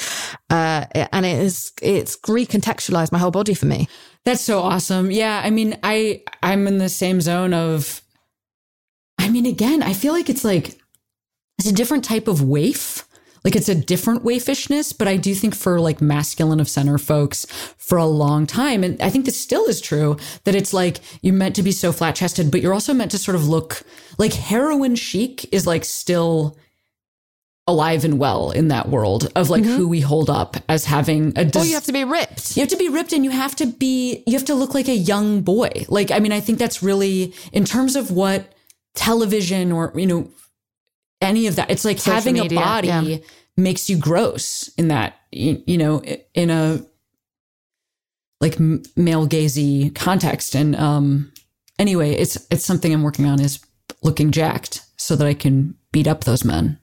[0.50, 3.88] Uh and it is it's recontextualized my whole body for me
[4.28, 5.10] That's so awesome.
[5.10, 8.02] Yeah, I mean, I I'm in the same zone of
[9.18, 10.78] I mean, again, I feel like it's like
[11.58, 13.08] it's a different type of waif.
[13.42, 17.46] Like it's a different waifishness, but I do think for like masculine of center folks
[17.78, 21.32] for a long time, and I think this still is true, that it's like you're
[21.32, 23.82] meant to be so flat chested, but you're also meant to sort of look
[24.18, 26.58] like heroin chic is like still
[27.68, 31.42] alive and well in that world of like who we hold up as having a
[31.42, 32.56] or dis- you have to be ripped.
[32.56, 34.88] You have to be ripped and you have to be you have to look like
[34.88, 35.70] a young boy.
[35.88, 38.52] Like i mean i think that's really in terms of what
[38.94, 40.30] television or you know
[41.20, 43.18] any of that it's like Social having media, a body yeah.
[43.56, 46.02] makes you gross in that you, you know
[46.34, 46.80] in a
[48.40, 50.54] like male gazy context.
[50.54, 51.32] And um
[51.78, 53.60] anyway it's it's something i'm working on is
[54.02, 56.78] looking jacked so that i can beat up those men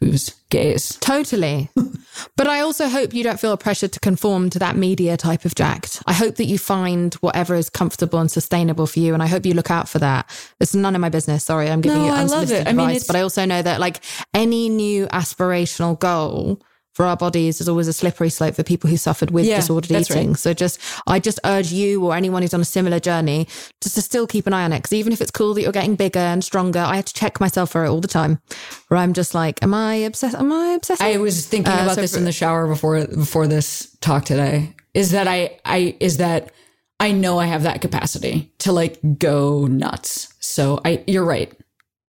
[0.00, 1.70] whose gaze Totally.
[2.36, 5.44] but I also hope you don't feel a pressure to conform to that media type
[5.44, 6.02] of jacked.
[6.06, 9.14] I hope that you find whatever is comfortable and sustainable for you.
[9.14, 10.28] And I hope you look out for that.
[10.58, 11.44] It's none of my business.
[11.44, 12.70] Sorry, I'm giving No, you I love unsolicited it.
[12.70, 13.06] I mean, advice.
[13.06, 14.00] but I also know that like
[14.34, 16.60] any new aspirational goal
[16.92, 19.92] for our bodies is always a slippery slope for people who suffered with Yeah, disordered
[19.92, 20.28] eating.
[20.30, 20.36] right.
[20.38, 23.46] So just, I just urge you or anyone who's on a similar journey
[23.80, 24.78] just to still keep an eye on it.
[24.78, 27.38] Because even if it's cool that you're getting bigger and stronger, I have to check
[27.40, 28.40] myself for it all the time.
[28.88, 30.34] Where I'm just like, am I obsessed?
[30.36, 31.00] Am I obsessed?
[31.00, 34.24] I was thinking Uh, about so this for- in the shower before before this talk
[34.24, 34.74] today.
[34.92, 36.50] Is that I I is that
[36.98, 40.34] I know I have that capacity to like go nuts.
[40.40, 41.52] So I you're right.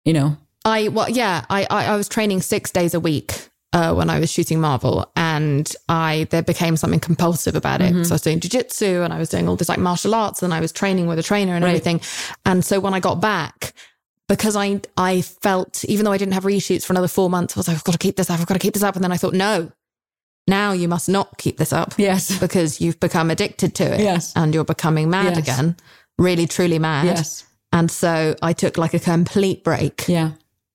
[0.05, 0.37] You know.
[0.63, 4.19] I well, yeah, I, I I was training six days a week uh, when I
[4.19, 8.05] was shooting Marvel, and I there became something compulsive about it.
[8.05, 10.53] So I was doing jujitsu, and I was doing all this like martial arts, and
[10.53, 11.69] I was training with a trainer and Right.
[11.71, 12.01] everything.
[12.45, 13.73] And so when I got back.
[14.29, 17.59] because I I felt even though I didn't have reshoots for another four months, I
[17.59, 18.95] was like, I've got to keep this up, I've got to keep this up.
[18.95, 19.71] And then I thought, no,
[20.47, 21.93] now you must not keep this up.
[21.97, 22.39] Yes.
[22.45, 23.99] Because you've become addicted to it.
[23.99, 24.31] Yes.
[24.35, 25.37] And you're becoming mad Yes.
[25.37, 25.75] again.
[26.17, 27.05] Really, truly mad.
[27.07, 27.43] Yes.
[27.73, 30.31] And so I took like a complete break, Yeah.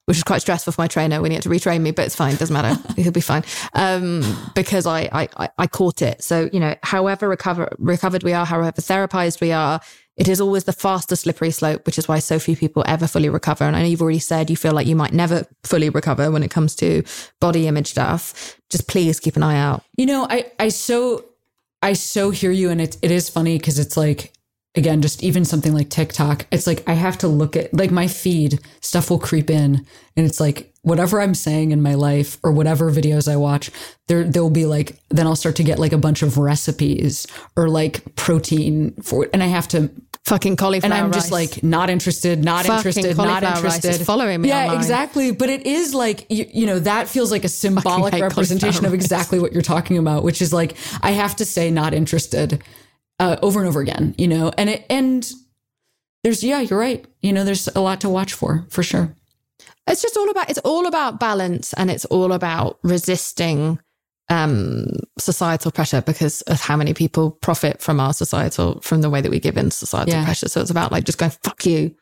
[0.06, 2.16] Which was quite stressful for my trainer when he had to retrain me, but it's
[2.16, 2.80] fine, doesn't matter.
[3.00, 3.42] He'll be fine.
[3.74, 4.22] Um,
[4.54, 6.22] because I, I I I caught it.
[6.22, 9.80] So, you know, however recover recovered we are, however therapized we are,
[10.16, 13.28] it is always the fastest slippery slope, which is why so few people ever fully
[13.28, 13.64] recover.
[13.64, 16.42] And I know you've already said you feel like you might never fully recover when
[16.42, 17.02] it comes to
[17.40, 18.58] body image stuff.
[18.70, 19.82] Just please keep an eye out.
[19.96, 21.24] You know, I I so
[21.82, 24.32] I so hear you, and it it is funny because it's like
[24.76, 26.46] again, just even something like TikTok.
[26.50, 29.84] It's like I have to look at like my feed stuff will creep in,
[30.16, 33.70] and it's like whatever I'm saying in my life or whatever videos I watch,
[34.08, 37.68] there there'll be like then I'll start to get like a bunch of recipes or
[37.68, 39.90] like protein for, and I have to
[40.26, 41.54] Fucking cauliflower and I'm just rice.
[41.54, 44.04] like not interested, not Fucking interested, not interested.
[44.04, 44.76] following me Yeah, online.
[44.78, 45.30] exactly.
[45.30, 49.38] But it is like you, you know that feels like a symbolic representation of exactly
[49.38, 52.60] what you're talking about, which is like I have to say not interested
[53.18, 54.14] uh, over and over again.
[54.18, 55.30] You know, and it and
[56.24, 57.04] there's yeah, you're right.
[57.22, 59.14] You know, there's a lot to watch for for sure.
[59.88, 63.78] it's just all about it's all about balance and it's all about resisting
[64.28, 64.86] um
[65.18, 69.30] societal pressure because of how many people profit from our societal from the way that
[69.30, 70.24] we give in societal Yeah.
[70.24, 71.94] pressure so it's about like just going fuck you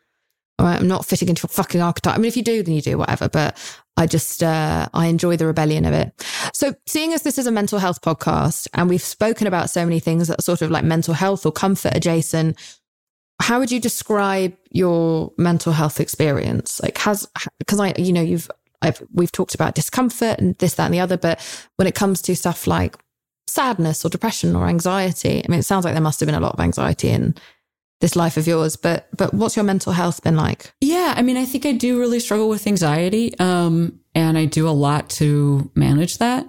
[0.58, 2.14] i'm not fitting into your fucking archetype.
[2.14, 3.58] I mean if you do then you do whatever but
[3.96, 6.12] i just uh i enjoy the rebellion of it.
[6.52, 10.00] So seeing as this is a mental health podcast and we've spoken about so many
[10.00, 12.56] things that are sort of like mental health or comfort adjacent
[13.40, 16.80] how would you describe your mental health experience?
[16.82, 17.28] Like has
[17.58, 18.50] because i you know you've
[18.82, 21.40] I've, we've talked about discomfort and this that and the other but
[21.76, 22.96] when it comes to stuff like
[23.46, 26.40] sadness or depression or anxiety i mean it sounds like there must have been a
[26.40, 27.34] lot of anxiety in
[28.00, 31.36] this life of yours but but what's your mental health been like Yeah, I mean,
[31.36, 35.70] I think I do really struggle with anxiety, um, and I do a lot to
[35.74, 36.48] manage that.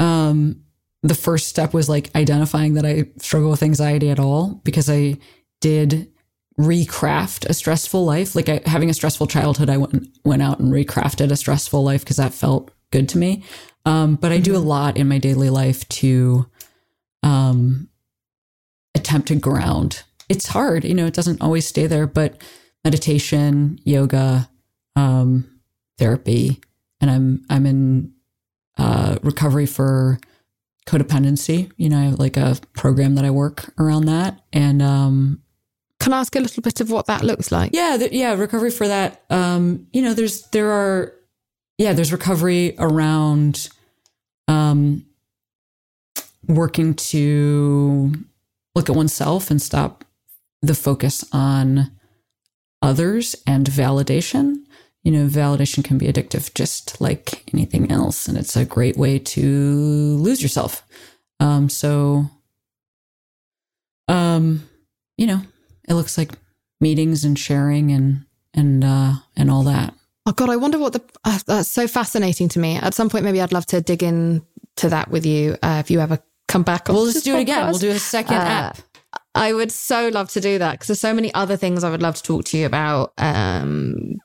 [0.00, 0.62] Um,
[1.02, 5.18] the first step was like identifying that I struggle with anxiety at all because I
[5.60, 6.10] did
[6.58, 8.34] recraft a stressful life.
[8.34, 12.02] Like I, having a stressful childhood, I went went out and recrafted a stressful life
[12.02, 13.42] because that felt good to me.
[13.84, 16.46] Um, but I do a lot in my daily life to
[17.22, 17.88] um,
[18.94, 20.04] attempt to ground.
[20.32, 21.04] It's hard, you know.
[21.04, 22.40] It doesn't always stay there, but
[22.84, 24.48] meditation, yoga,
[24.96, 25.60] um,
[25.98, 26.58] therapy,
[27.02, 28.14] and I'm I'm in
[28.78, 30.18] uh, recovery for
[30.86, 31.70] codependency.
[31.76, 35.42] You know, I have like a program that I work around that, and um,
[36.00, 38.70] can i ask a little bit of what that looks like yeah, th- yeah, recovery
[38.70, 39.22] for that.
[39.28, 41.12] Um, you know, there's there are
[41.76, 43.68] yeah, there's recovery around
[44.48, 45.04] um,
[46.48, 48.12] working to
[48.74, 50.04] look at oneself and stop
[50.62, 51.90] the focus on
[52.80, 54.56] others and validation.
[55.02, 59.18] You know, validation can be addictive just like anything else, and it's a great way
[59.18, 60.86] to lose yourself.
[61.40, 62.30] Um, so,
[64.08, 64.68] um,
[65.16, 65.40] you know,
[65.88, 66.32] it looks like
[66.80, 69.94] meetings and sharing and and uh, and all that.
[70.26, 72.76] Oh God, I wonder what the uh, that's so fascinating to me.
[72.76, 74.42] At some point, maybe I'd love to dig in
[74.76, 76.88] to that with you uh, if you ever come back.
[76.88, 77.68] We'll just do it again.
[77.68, 78.78] We'll do a second Uh, app.
[79.34, 82.02] I would so love to do that because there's so many other things I would
[82.02, 84.16] love to talk to you about um,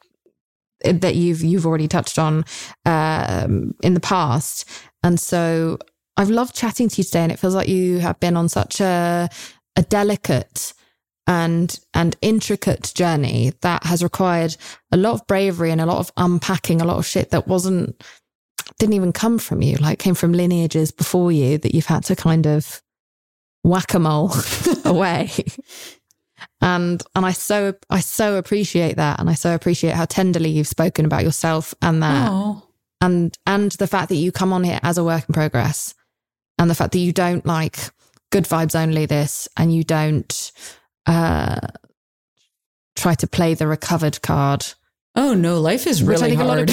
[0.83, 2.43] that you've you've already touched on
[2.85, 4.69] um, in the past,
[5.03, 5.77] and so
[6.17, 8.81] I've loved chatting to you today, and it feels like you have been on such
[8.81, 9.29] a
[9.77, 10.73] a delicate
[11.27, 14.55] and and intricate journey that has required
[14.91, 18.01] a lot of bravery and a lot of unpacking a lot of shit that wasn't
[18.79, 22.15] didn't even come from you like came from lineages before you that you've had to
[22.15, 22.81] kind of
[23.67, 24.31] whack-a-mole
[24.85, 25.29] away.
[26.61, 29.19] And and i so i so appreciate that.
[29.19, 32.29] And i so appreciate how tenderly you've spoken about yourself and that.
[32.31, 32.63] Oh,
[33.01, 35.93] and and the fact that you come on here as a work in progress
[36.57, 37.77] and the fact that you don't like
[38.31, 40.51] good vibes only this and you don't
[41.05, 41.59] uh
[42.95, 44.65] try to play the recovered card.
[45.15, 46.69] Oh no, life is really i think hard.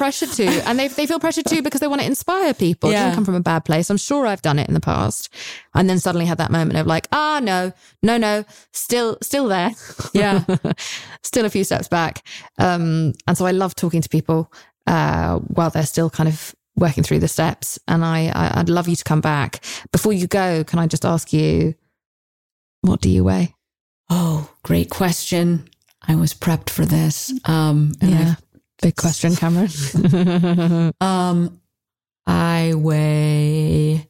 [0.00, 1.88] A lot of people feel pressure to and they, they feel pressure too because they
[1.88, 2.90] want to inspire people.
[2.90, 3.90] It doesn't come from a bad place.
[3.90, 5.28] I'm sure i've done it in the past.
[5.74, 7.72] And then suddenly had that moment of like ah no
[8.02, 9.72] no no still still there.
[10.12, 10.44] Yeah.
[11.22, 12.26] still a few steps back.
[12.58, 14.52] Um and so i love talking to people
[14.86, 17.78] uh while they're still kind of working through the steps.
[17.88, 19.64] And i, I i'd love you to come back.
[19.92, 21.74] Before you go can i just ask you
[22.82, 23.54] what do you weigh
[24.12, 25.68] oh, great question.
[26.02, 27.32] I was prepped for this.
[27.44, 28.34] Um, and yeah
[28.82, 31.60] big question cameron I, um,
[32.26, 34.08] I weigh,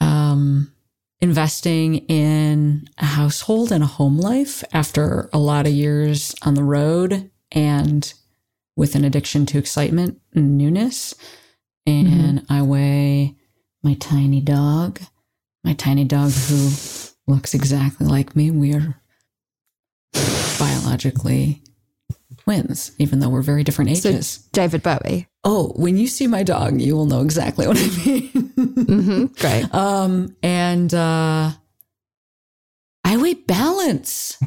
[0.00, 0.72] um,
[1.20, 6.62] investing in a household and a home life after a lot of years on the
[6.62, 8.12] road and
[8.76, 11.14] with an addiction to excitement and newness.
[11.86, 13.34] And I weigh
[13.82, 15.00] my tiny dog,
[15.64, 16.70] my tiny dog who
[17.26, 18.50] looks exactly like me.
[18.50, 19.00] We are
[20.58, 21.62] biologically
[22.48, 24.38] twins, even though we're very different So ages.
[24.52, 25.28] David Bowie.
[25.44, 28.28] oh, when you see my dog, you will know exactly what I mean.
[28.30, 29.74] hmm Great.
[29.74, 31.50] Um, and uh,
[33.04, 34.38] I weigh balance.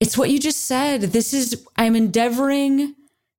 [0.00, 1.02] It's what you just said.
[1.02, 2.94] This is, I'm endeavoring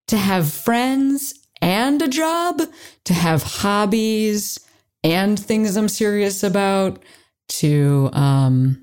[0.08, 2.62] to have friends and a job,
[3.06, 4.60] to have hobbies
[5.04, 7.02] and things I'm serious about,
[7.50, 8.83] to um,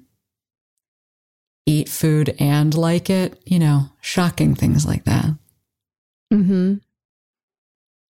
[1.70, 5.26] eat food and like it, you know, shocking things like that.
[6.30, 6.74] hmm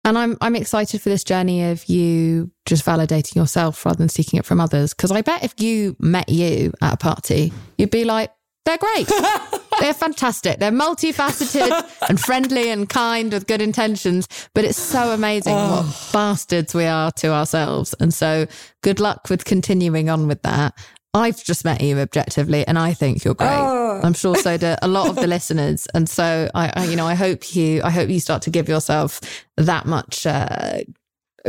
[0.05, 4.39] And I'm I'm excited for this journey of you just validating yourself rather than seeking
[4.39, 4.95] it from others.
[4.95, 8.33] Because I bet if you met you at a party, you'd be like,
[8.65, 9.09] they're great.
[9.81, 10.59] they're fantastic.
[10.59, 14.29] They're multifaceted and friendly and kind with good intentions.
[14.55, 17.95] But it's so amazing what bastards we are to ourselves.
[18.01, 18.47] And so
[18.83, 20.75] good luck with continuing on with that.
[21.13, 23.49] I've just met you objectively, and I think you're great.
[23.49, 27.07] I'm sure so do a lot of the listeners, and so I, I, you know,
[27.07, 29.21] I hope you, I hope you start to give yourself
[29.57, 30.81] that much uh,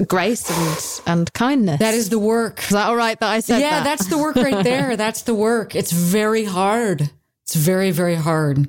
[0.08, 1.80] grace and and kindness.
[1.80, 2.64] That is the work.
[2.64, 3.84] is that all right that I said yeah, that?
[3.84, 4.98] that's the work right there.
[5.02, 5.76] That's the work.
[5.76, 7.10] It's very hard.
[7.44, 8.68] It's very, very hard.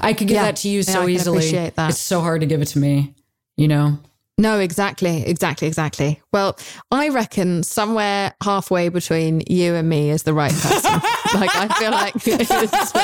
[0.00, 0.42] I could give Yeah.
[0.44, 1.38] that to you Yeah, so can easily.
[1.38, 1.90] appreciate that.
[1.90, 3.14] It's so hard to give it to me,
[3.56, 3.98] you know?
[4.36, 6.20] No, exactly, exactly, exactly.
[6.32, 6.58] Well,
[6.90, 10.92] I reckon somewhere halfway between you and me is the right person.
[11.34, 12.94] like I feel like it's,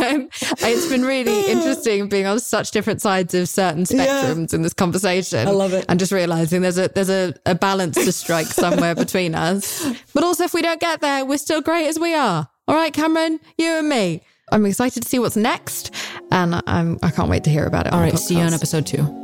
[0.00, 0.28] um,
[0.68, 5.48] it's been really interesting being on such different sides of certain spectrums in this conversation.
[5.48, 5.86] I love it.
[5.88, 9.84] And just realizing there's a there's a, a balance to strike somewhere between us.
[10.14, 12.48] But also, if we don't get there, we're still great as we are.
[12.68, 14.22] All right, Cameron, you and me.
[14.52, 15.92] I'm excited to see what's next,
[16.30, 17.92] and I'm I can't wait to hear about it.
[17.92, 19.23] All right, see you on episode two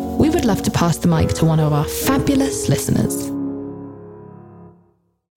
[0.31, 3.27] would love to pass the mic to one of our fabulous listeners.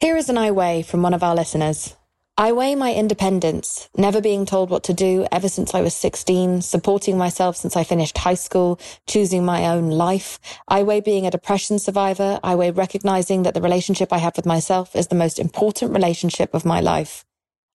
[0.00, 1.96] Here is an I weigh from one of our listeners.
[2.36, 6.62] I weigh my independence, never being told what to do ever since I was 16,
[6.62, 10.40] supporting myself since I finished high school, choosing my own life.
[10.66, 12.40] I weigh being a depression survivor.
[12.42, 16.54] I weigh recognizing that the relationship I have with myself is the most important relationship
[16.54, 17.24] of my life.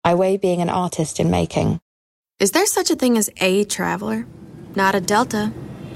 [0.04, 1.80] I weigh being an artist in making.
[2.40, 4.26] Is there such a thing as a traveler?
[4.76, 5.54] Not a Delta.